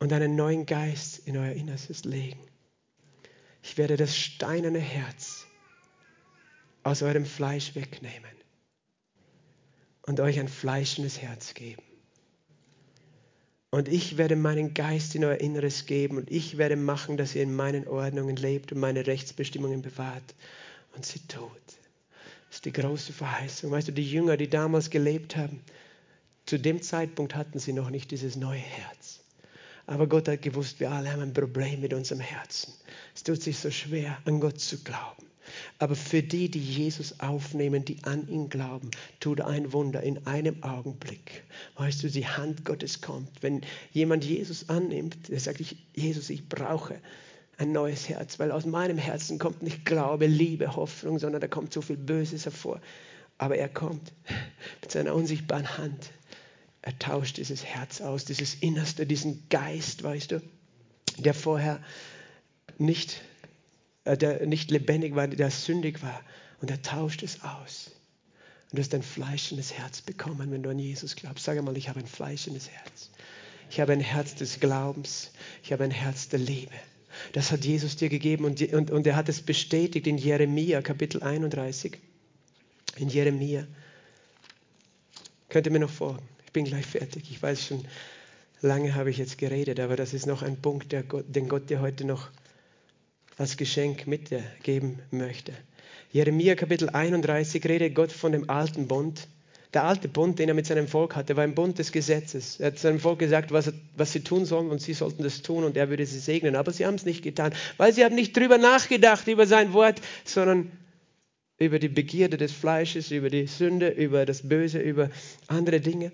[0.00, 2.40] und einen neuen Geist in euer Innerstes legen.
[3.62, 5.46] Ich werde das steinerne Herz
[6.82, 8.30] aus eurem Fleisch wegnehmen
[10.02, 11.82] und euch ein fleischendes Herz geben.
[13.70, 17.42] Und ich werde meinen Geist in euer Inneres geben und ich werde machen, dass ihr
[17.42, 20.34] in meinen Ordnungen lebt und meine Rechtsbestimmungen bewahrt
[20.96, 21.50] und sie tut.
[22.48, 23.70] Das ist die große Verheißung.
[23.70, 25.62] Weißt du, die Jünger, die damals gelebt haben,
[26.46, 29.19] zu dem Zeitpunkt hatten sie noch nicht dieses neue Herz.
[29.90, 32.72] Aber Gott hat gewusst, wir alle haben ein Problem mit unserem Herzen.
[33.12, 35.26] Es tut sich so schwer, an Gott zu glauben.
[35.80, 40.62] Aber für die, die Jesus aufnehmen, die an ihn glauben, tut ein Wunder in einem
[40.62, 41.42] Augenblick.
[41.74, 43.30] Weißt du, die Hand Gottes kommt.
[43.40, 47.00] Wenn jemand Jesus annimmt, der sagt, ich, Jesus, ich brauche
[47.58, 51.72] ein neues Herz, weil aus meinem Herzen kommt nicht Glaube, Liebe, Hoffnung, sondern da kommt
[51.72, 52.80] so viel Böses hervor.
[53.38, 54.12] Aber er kommt
[54.82, 56.12] mit seiner unsichtbaren Hand.
[56.82, 60.42] Er tauscht dieses Herz aus, dieses Innerste, diesen Geist, weißt du,
[61.18, 61.82] der vorher
[62.78, 63.20] nicht,
[64.04, 66.22] äh, der nicht lebendig war, der sündig war.
[66.60, 67.90] Und er tauscht es aus.
[68.70, 71.44] Und du hast ein fleischendes Herz bekommen, wenn du an Jesus glaubst.
[71.44, 73.10] Sag mal, ich habe ein fleischendes Herz.
[73.70, 75.30] Ich habe ein Herz des Glaubens.
[75.62, 76.72] Ich habe ein Herz der Liebe.
[77.32, 81.22] Das hat Jesus dir gegeben und, und, und er hat es bestätigt in Jeremia, Kapitel
[81.22, 81.98] 31.
[82.96, 83.66] In Jeremia.
[85.48, 86.22] Könnt ihr mir noch folgen?
[86.50, 87.30] Ich bin gleich fertig.
[87.30, 87.84] Ich weiß schon,
[88.60, 91.80] lange habe ich jetzt geredet, aber das ist noch ein Punkt, Gott, den Gott dir
[91.80, 92.28] heute noch
[93.38, 95.52] als Geschenk mitgeben möchte.
[96.10, 99.28] Jeremia Kapitel 31 redet Gott von dem alten Bund.
[99.74, 102.58] Der alte Bund, den er mit seinem Volk hatte, war ein Bund des Gesetzes.
[102.58, 105.62] Er hat seinem Volk gesagt, was, was sie tun sollen und sie sollten das tun
[105.62, 106.56] und er würde sie segnen.
[106.56, 110.00] Aber sie haben es nicht getan, weil sie haben nicht drüber nachgedacht, über sein Wort,
[110.24, 110.72] sondern
[111.58, 115.10] über die Begierde des Fleisches, über die Sünde, über das Böse, über
[115.46, 116.10] andere Dinge.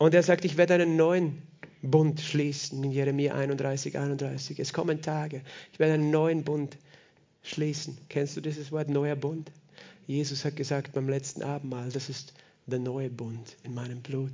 [0.00, 1.42] Und er sagt, ich werde einen neuen
[1.82, 4.58] Bund schließen in Jeremia 31, 31.
[4.58, 5.42] Es kommen Tage,
[5.74, 6.78] ich werde einen neuen Bund
[7.42, 7.98] schließen.
[8.08, 9.52] Kennst du dieses Wort neuer Bund?
[10.06, 12.32] Jesus hat gesagt beim letzten Abendmahl, das ist
[12.64, 14.32] der neue Bund in meinem Blut,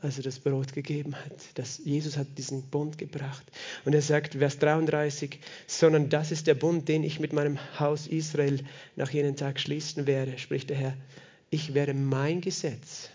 [0.00, 1.36] als er das Brot gegeben hat.
[1.56, 3.44] Das, Jesus hat diesen Bund gebracht.
[3.84, 8.06] Und er sagt, Vers 33, sondern das ist der Bund, den ich mit meinem Haus
[8.06, 8.64] Israel
[8.96, 10.96] nach jenem Tag schließen werde, spricht der Herr.
[11.50, 13.10] Ich werde mein Gesetz,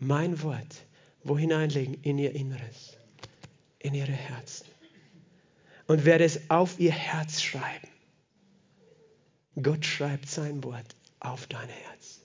[0.00, 0.86] mein Wort,
[1.22, 1.98] wo hineinlegen?
[2.02, 2.96] In ihr Inneres,
[3.78, 4.66] in ihre Herzen.
[5.86, 7.88] Und werde es auf ihr Herz schreiben.
[9.60, 12.20] Gott schreibt sein Wort auf dein Herz.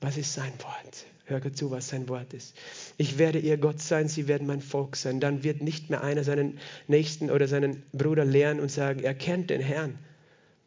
[0.00, 1.06] Was ist sein Wort?
[1.24, 2.56] Hör zu, was sein Wort ist.
[2.96, 5.20] Ich werde ihr Gott sein, sie werden mein Volk sein.
[5.20, 9.50] Dann wird nicht mehr einer seinen Nächsten oder seinen Bruder lehren und sagen, er kennt
[9.50, 9.98] den Herrn.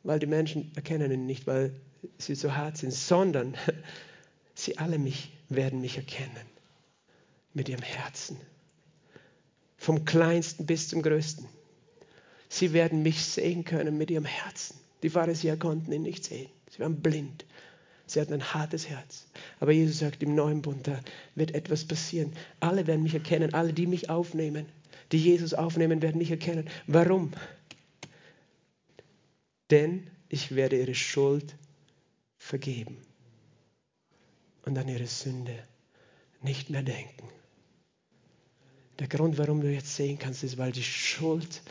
[0.04, 1.74] Weil die Menschen erkennen ihn nicht, weil
[2.18, 3.56] sie so hart sind, sondern
[4.54, 6.48] sie alle mich werden mich erkennen
[7.54, 8.38] mit ihrem Herzen.
[9.78, 11.48] Vom kleinsten bis zum größten.
[12.50, 14.78] Sie werden mich sehen können mit ihrem Herzen.
[15.04, 16.50] Die Pharisäer konnten ihn nicht sehen.
[16.70, 17.46] Sie waren blind.
[18.06, 19.26] Sie hatten ein hartes Herz.
[19.60, 21.00] Aber Jesus sagt, im neuen Bund, da
[21.36, 22.34] wird etwas passieren.
[22.60, 24.66] Alle werden mich erkennen, alle, die mich aufnehmen,
[25.12, 26.70] die Jesus aufnehmen, werden mich erkennen.
[26.88, 27.32] Warum?
[29.70, 31.56] Denn ich werde ihre Schuld
[32.38, 32.98] vergeben
[34.66, 35.58] und an ihre Sünde
[36.42, 37.28] nicht mehr denken.
[39.00, 41.62] Der Grund, warum du jetzt sehen kannst, ist, weil die Schuld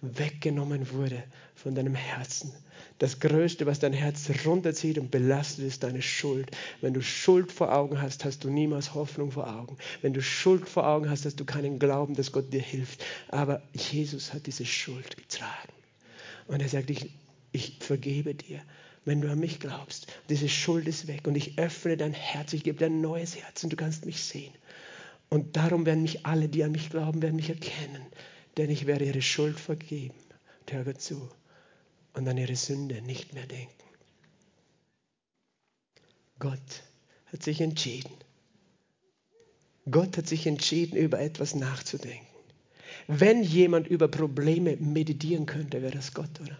[0.00, 1.22] weggenommen wurde
[1.54, 2.52] von deinem Herzen.
[2.98, 6.50] Das Größte, was dein Herz runterzieht und belastet, ist deine Schuld.
[6.80, 9.76] Wenn du Schuld vor Augen hast, hast du niemals Hoffnung vor Augen.
[10.02, 13.04] Wenn du Schuld vor Augen hast, hast du keinen Glauben, dass Gott dir hilft.
[13.28, 15.72] Aber Jesus hat diese Schuld getragen.
[16.46, 17.12] Und er sagt, ich,
[17.52, 18.62] ich vergebe dir,
[19.08, 20.06] wenn du an mich glaubst.
[20.28, 23.64] Diese Schuld ist weg und ich öffne dein Herz, ich gebe dir ein neues Herz
[23.64, 24.52] und du kannst mich sehen.
[25.28, 28.06] Und darum werden mich alle, die an mich glauben, werden mich erkennen
[28.58, 30.18] denn ich werde ihre Schuld vergeben.
[30.60, 31.30] Und hör zu.
[32.12, 33.72] Und an ihre Sünde nicht mehr denken.
[36.40, 36.82] Gott
[37.26, 38.12] hat sich entschieden.
[39.90, 42.26] Gott hat sich entschieden, über etwas nachzudenken.
[43.06, 46.58] Wenn jemand über Probleme meditieren könnte, wäre das Gott, oder?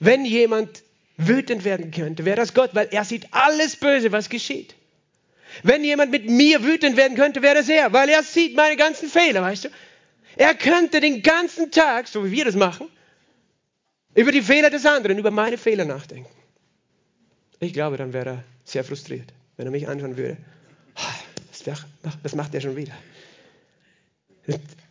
[0.00, 0.82] Wenn jemand
[1.16, 4.74] wütend werden könnte, wäre das Gott, weil er sieht alles Böse, was geschieht.
[5.62, 9.08] Wenn jemand mit mir wütend werden könnte, wäre es er, weil er sieht meine ganzen
[9.08, 9.68] Fehler, weißt du?
[10.36, 12.88] Er könnte den ganzen Tag, so wie wir das machen,
[14.14, 16.30] über die Fehler des anderen, über meine Fehler nachdenken.
[17.60, 20.36] Ich glaube, dann wäre er sehr frustriert, wenn er mich anschauen würde.
[22.22, 22.92] Was macht er schon wieder?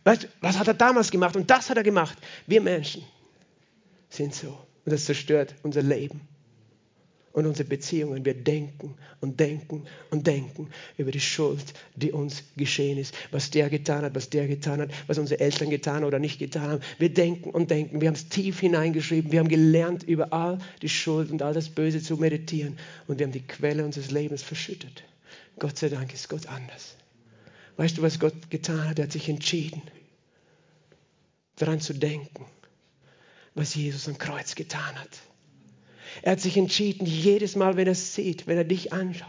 [0.04, 1.36] Weißt, was hat er damals gemacht?
[1.36, 2.18] Und das hat er gemacht.
[2.46, 3.04] Wir Menschen
[4.08, 4.58] sind so.
[4.84, 6.20] Und das zerstört unser Leben
[7.34, 8.24] und unsere Beziehungen.
[8.24, 13.68] Wir denken und denken und denken über die Schuld, die uns geschehen ist, was der
[13.68, 16.82] getan hat, was der getan hat, was unsere Eltern getan oder nicht getan haben.
[16.98, 18.00] Wir denken und denken.
[18.00, 19.32] Wir haben es tief hineingeschrieben.
[19.32, 22.78] Wir haben gelernt, über all die Schuld und all das Böse zu meditieren.
[23.08, 25.02] Und wir haben die Quelle unseres Lebens verschüttet.
[25.58, 26.96] Gott sei Dank ist Gott anders.
[27.76, 29.00] Weißt du, was Gott getan hat?
[29.00, 29.82] Er hat sich entschieden,
[31.56, 32.44] daran zu denken,
[33.54, 35.20] was Jesus am Kreuz getan hat.
[36.22, 39.28] Er hat sich entschieden, jedes Mal, wenn er es sieht, wenn er dich anschaut,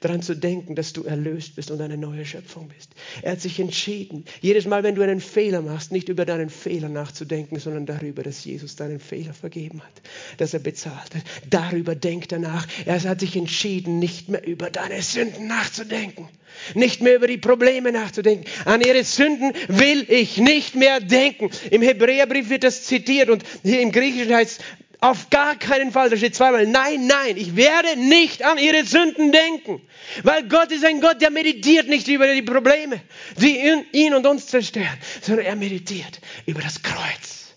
[0.00, 2.90] daran zu denken, dass du erlöst bist und eine neue Schöpfung bist.
[3.22, 6.88] Er hat sich entschieden, jedes Mal, wenn du einen Fehler machst, nicht über deinen Fehler
[6.88, 10.02] nachzudenken, sondern darüber, dass Jesus deinen Fehler vergeben hat,
[10.38, 11.22] dass er bezahlt hat.
[11.50, 12.66] Darüber denkt er nach.
[12.86, 16.28] Er hat sich entschieden, nicht mehr über deine Sünden nachzudenken,
[16.74, 18.46] nicht mehr über die Probleme nachzudenken.
[18.64, 21.50] An ihre Sünden will ich nicht mehr denken.
[21.70, 24.64] Im Hebräerbrief wird das zitiert und hier im Griechischen heißt es,
[25.00, 29.32] auf gar keinen Fall, da steht zweimal, nein, nein, ich werde nicht an ihre Sünden
[29.32, 29.80] denken.
[30.22, 33.00] Weil Gott ist ein Gott, der meditiert nicht über die Probleme,
[33.36, 33.58] die
[33.92, 37.54] ihn und uns zerstören, sondern er meditiert über das Kreuz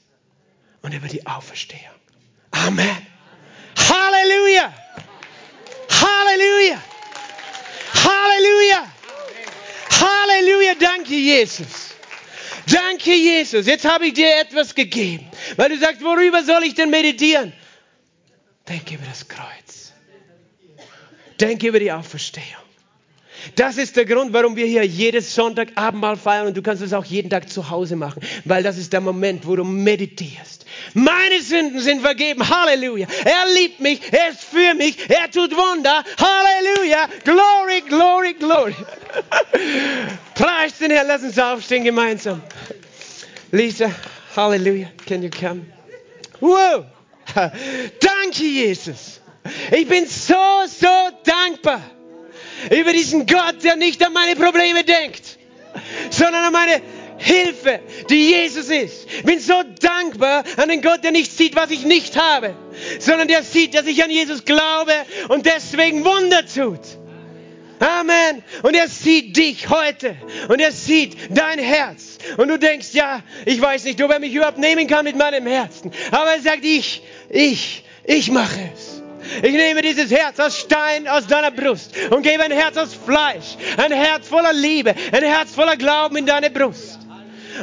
[0.81, 1.81] und über die Auferstehung.
[2.51, 3.07] Amen.
[3.77, 4.73] Halleluja!
[5.89, 6.81] Halleluja!
[7.93, 8.93] Halleluja!
[9.89, 10.75] Halleluja!
[10.79, 11.82] Danke, Jesus.
[12.73, 13.67] Danke, Jesus.
[13.67, 15.25] Jetzt habe ich dir etwas gegeben.
[15.57, 17.53] Weil du sagst, worüber soll ich denn meditieren?
[18.67, 19.93] Denke über das Kreuz.
[21.39, 22.63] Denke über die Auferstehung.
[23.55, 26.93] Das ist der Grund, warum wir hier jedes Sonntag Abendmahl feiern und du kannst es
[26.93, 30.65] auch jeden Tag zu Hause machen, weil das ist der Moment, wo du meditierst.
[30.93, 32.47] Meine Sünden sind vergeben.
[32.47, 33.07] Halleluja.
[33.25, 36.03] Er liebt mich, er ist für mich, er tut Wunder.
[36.17, 36.72] Halleluja.
[37.23, 38.75] Glory, glory, glory.
[40.35, 42.41] Preis den Herrn, lass uns aufstehen gemeinsam.
[43.51, 43.89] Lisa,
[44.35, 44.87] Halleluja.
[45.05, 45.65] Can you come?
[46.41, 46.85] Wow.
[47.33, 49.21] Danke, Jesus.
[49.71, 50.87] Ich bin so, so
[51.23, 51.81] dankbar
[52.69, 55.37] über diesen Gott, der nicht an meine Probleme denkt,
[56.09, 56.81] sondern an meine
[57.23, 59.07] Hilfe, die Jesus ist.
[59.09, 62.53] Ich bin so dankbar an den Gott, der nicht sieht, was ich nicht habe,
[62.99, 64.91] sondern der sieht, dass ich an Jesus glaube
[65.29, 66.81] und deswegen Wunder tut.
[67.79, 68.43] Amen.
[68.61, 70.15] Und er sieht dich heute
[70.49, 72.17] und er sieht dein Herz.
[72.37, 75.47] Und du denkst, ja, ich weiß nicht, ob er mich überhaupt nehmen kann mit meinem
[75.47, 75.91] Herzen.
[76.11, 79.01] Aber er sagt, ich, ich, ich mache es.
[79.41, 83.55] Ich nehme dieses Herz aus Stein aus deiner Brust und gebe ein Herz aus Fleisch,
[83.77, 86.99] ein Herz voller Liebe, ein Herz voller Glauben in deine Brust.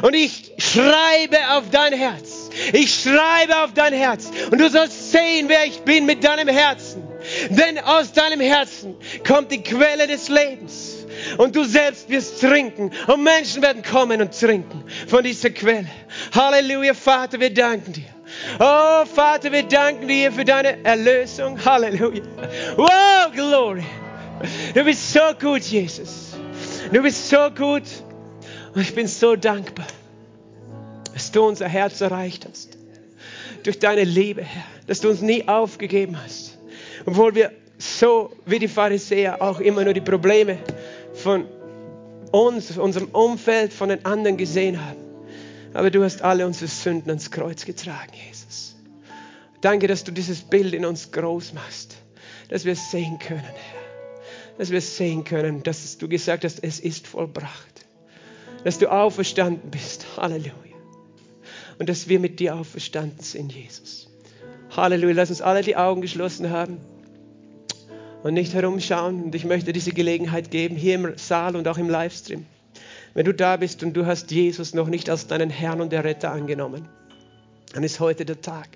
[0.01, 2.49] Und ich schreibe auf dein Herz.
[2.73, 4.29] Ich schreibe auf dein Herz.
[4.49, 7.03] Und du sollst sehen, wer ich bin mit deinem Herzen.
[7.49, 8.95] Denn aus deinem Herzen
[9.27, 11.05] kommt die Quelle des Lebens.
[11.37, 12.91] Und du selbst wirst trinken.
[13.07, 15.87] Und Menschen werden kommen und trinken von dieser Quelle.
[16.33, 18.05] Halleluja, Vater, wir danken dir.
[18.59, 21.63] Oh, Vater, wir danken dir für deine Erlösung.
[21.63, 22.23] Halleluja.
[22.77, 23.83] Wow, Glory.
[24.73, 26.31] Du bist so gut, Jesus.
[26.91, 27.83] Du bist so gut.
[28.73, 29.87] Und ich bin so dankbar,
[31.13, 32.77] dass du unser Herz erreicht hast.
[33.63, 34.63] Durch deine Liebe, Herr.
[34.87, 36.57] Dass du uns nie aufgegeben hast.
[37.05, 40.57] Obwohl wir so wie die Pharisäer auch immer nur die Probleme
[41.13, 41.45] von
[42.31, 44.99] uns, unserem Umfeld, von den anderen gesehen haben.
[45.73, 48.75] Aber du hast alle unsere Sünden ans Kreuz getragen, Jesus.
[49.61, 51.95] Danke, dass du dieses Bild in uns groß machst,
[52.49, 53.81] dass wir sehen können, Herr.
[54.57, 57.70] Dass wir sehen können, dass du gesagt hast, es ist vollbracht.
[58.63, 60.05] Dass du auferstanden bist.
[60.17, 60.53] Halleluja.
[61.79, 64.09] Und dass wir mit dir auferstanden sind, Jesus.
[64.75, 65.15] Halleluja.
[65.15, 66.77] Lass uns alle die Augen geschlossen haben
[68.23, 69.23] und nicht herumschauen.
[69.23, 72.45] Und ich möchte diese Gelegenheit geben, hier im Saal und auch im Livestream.
[73.13, 76.31] Wenn du da bist und du hast Jesus noch nicht als deinen Herrn und Erretter
[76.31, 76.87] angenommen,
[77.73, 78.69] dann ist heute der Tag.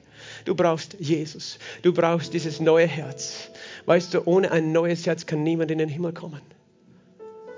[0.45, 1.59] Du brauchst Jesus.
[1.81, 3.49] Du brauchst dieses neue Herz.
[3.85, 6.41] Weißt du, ohne ein neues Herz kann niemand in den Himmel kommen.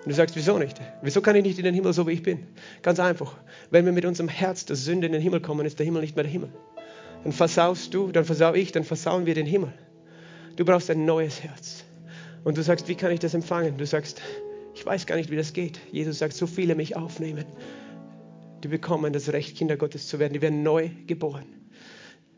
[0.07, 0.79] Und du sagst, wieso nicht?
[1.01, 2.47] Wieso kann ich nicht in den Himmel so, wie ich bin?
[2.81, 3.35] Ganz einfach.
[3.71, 6.15] Wenn wir mit unserem Herz der Sünde in den Himmel kommen, ist der Himmel nicht
[6.15, 6.47] mehr der Himmel.
[7.25, 9.73] Dann versaust du, dann versau ich, dann versauen wir den Himmel.
[10.55, 11.83] Du brauchst ein neues Herz.
[12.45, 13.77] Und du sagst, wie kann ich das empfangen?
[13.77, 14.21] Du sagst,
[14.73, 15.77] ich weiß gar nicht, wie das geht.
[15.91, 17.43] Jesus sagt, so viele mich aufnehmen.
[18.63, 20.31] Die bekommen das Recht, Kinder Gottes zu werden.
[20.31, 21.47] Die werden neu geboren.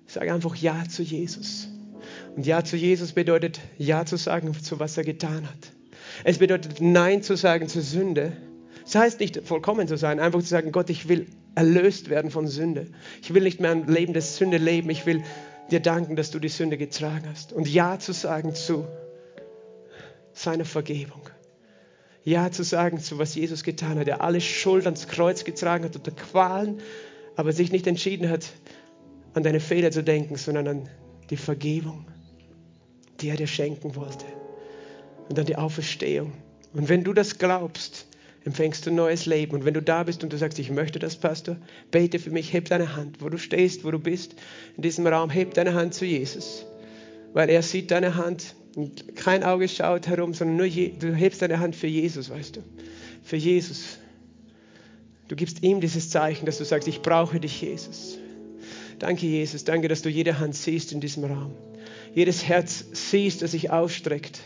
[0.08, 1.68] Sag einfach Ja zu Jesus.
[2.36, 5.79] Und Ja zu Jesus bedeutet Ja zu sagen, zu was er getan hat.
[6.24, 8.34] Es bedeutet Nein zu sagen zur Sünde.
[8.84, 12.48] Das heißt nicht vollkommen zu sein, einfach zu sagen, Gott, ich will erlöst werden von
[12.48, 12.88] Sünde.
[13.22, 14.90] Ich will nicht mehr ein Leben des Sünde leben.
[14.90, 15.24] Ich will
[15.72, 17.54] dir danken, dass du die Sünde getragen hast.
[17.54, 18.88] Und Ja zu sagen zu
[20.34, 21.22] seiner Vergebung.
[22.24, 25.96] Ja zu sagen zu was Jesus getan hat, der alle Schuld ans Kreuz getragen hat
[25.96, 26.80] unter Qualen,
[27.36, 28.46] aber sich nicht entschieden hat,
[29.34, 30.90] an deine Fehler zu denken, sondern an
[31.30, 32.06] die Vergebung,
[33.22, 34.26] die er dir schenken wollte.
[35.30, 36.34] Und an die Auferstehung.
[36.74, 38.08] Und wenn du das glaubst,
[38.46, 39.54] empfängst du ein neues Leben.
[39.54, 41.58] Und wenn du da bist und du sagst, ich möchte das, Pastor,
[41.92, 44.36] bete für mich, heb deine Hand, wo du stehst, wo du bist,
[44.76, 46.66] in diesem Raum, heb deine Hand zu Jesus.
[47.34, 51.42] Weil er sieht deine Hand und kein Auge schaut herum, sondern nur je, du hebst
[51.42, 52.64] deine Hand für Jesus, weißt du.
[53.24, 53.98] Für Jesus.
[55.28, 58.18] Du gibst ihm dieses Zeichen, dass du sagst, ich brauche dich, Jesus.
[58.98, 59.64] Danke, Jesus.
[59.64, 61.54] Danke, dass du jede Hand siehst in diesem Raum.
[62.16, 64.42] Jedes Herz siehst, das sich ausstreckt.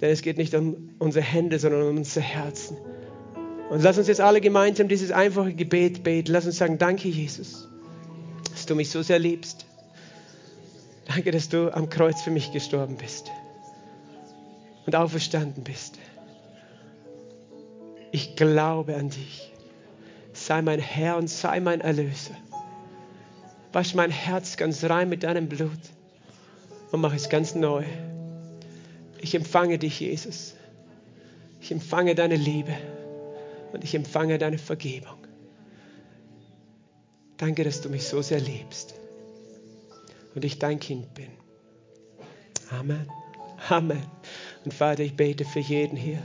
[0.00, 2.76] Denn es geht nicht um unsere Hände, sondern um unsere Herzen.
[3.70, 6.32] Und lass uns jetzt alle gemeinsam dieses einfache Gebet beten.
[6.32, 7.68] Lass uns sagen, danke Jesus,
[8.50, 9.66] dass du mich so sehr liebst.
[11.06, 13.30] Danke, dass du am Kreuz für mich gestorben bist
[14.86, 15.98] und auferstanden bist.
[18.12, 19.50] Ich glaube an dich.
[20.32, 22.34] Sei mein Herr und sei mein Erlöser.
[23.72, 25.70] Wasch mein Herz ganz rein mit deinem Blut
[26.92, 27.84] und mach es ganz neu.
[29.24, 30.52] Ich empfange dich, Jesus.
[31.62, 32.74] Ich empfange deine Liebe
[33.72, 35.16] und ich empfange deine Vergebung.
[37.38, 38.96] Danke, dass du mich so sehr liebst
[40.34, 41.30] und ich dein Kind bin.
[42.68, 43.08] Amen.
[43.70, 44.02] Amen.
[44.66, 46.22] Und Vater, ich bete für jeden hier.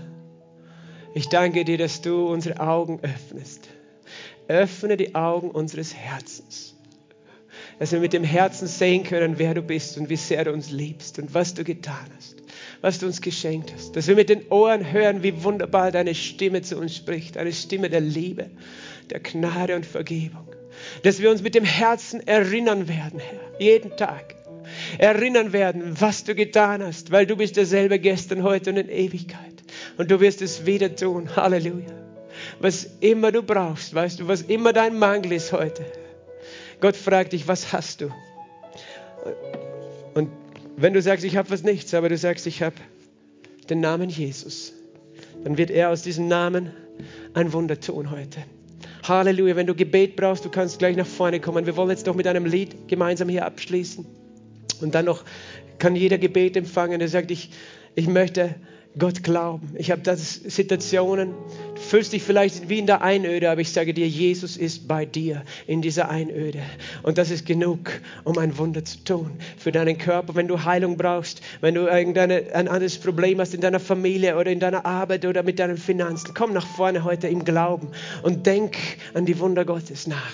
[1.14, 3.70] Ich danke dir, dass du unsere Augen öffnest.
[4.50, 6.76] Öffne die Augen unseres Herzens.
[7.80, 10.70] Dass wir mit dem Herzen sehen können, wer du bist und wie sehr du uns
[10.70, 12.40] liebst und was du getan hast
[12.82, 13.96] was du uns geschenkt hast.
[13.96, 17.38] Dass wir mit den Ohren hören, wie wunderbar deine Stimme zu uns spricht.
[17.38, 18.50] Eine Stimme der Liebe,
[19.10, 20.48] der Gnade und Vergebung.
[21.04, 24.36] Dass wir uns mit dem Herzen erinnern werden, Herr, jeden Tag.
[24.98, 29.64] Erinnern werden, was du getan hast, weil du bist derselbe gestern, heute und in Ewigkeit.
[29.98, 31.36] Und du wirst es wieder tun.
[31.36, 31.88] Halleluja.
[32.60, 35.86] Was immer du brauchst, weißt du, was immer dein Mangel ist heute.
[36.80, 38.10] Gott fragt dich, was hast du?
[40.14, 40.30] Und
[40.82, 42.76] wenn du sagst, ich habe was nichts, aber du sagst, ich habe
[43.70, 44.74] den Namen Jesus,
[45.44, 46.72] dann wird er aus diesem Namen
[47.34, 48.44] ein Wunder tun heute.
[49.04, 49.56] Halleluja.
[49.56, 51.66] Wenn du Gebet brauchst, du kannst gleich nach vorne kommen.
[51.66, 54.06] Wir wollen jetzt noch mit einem Lied gemeinsam hier abschließen.
[54.82, 55.24] Und dann noch
[55.80, 57.52] kann jeder Gebet empfangen, der sagt, ich,
[57.96, 58.56] ich möchte
[59.00, 59.70] Gott glauben.
[59.76, 61.34] Ich habe das Situationen,
[61.76, 65.06] du fühlst dich vielleicht wie in der Einöde, aber ich sage dir, Jesus ist bei
[65.06, 66.60] dir in dieser Einöde.
[67.02, 67.92] Und das ist genug,
[68.26, 70.36] um ein Wunder zu tun für deinen Körper.
[70.36, 74.52] Wenn du Heilung brauchst, wenn du irgendein ein anderes Problem hast in deiner Familie oder
[74.52, 77.90] in deiner Arbeit oder mit deinen Finanzen, komm nach vorne heute im Glauben
[78.22, 78.78] und denk
[79.14, 80.34] an die Wunder Gottes nach.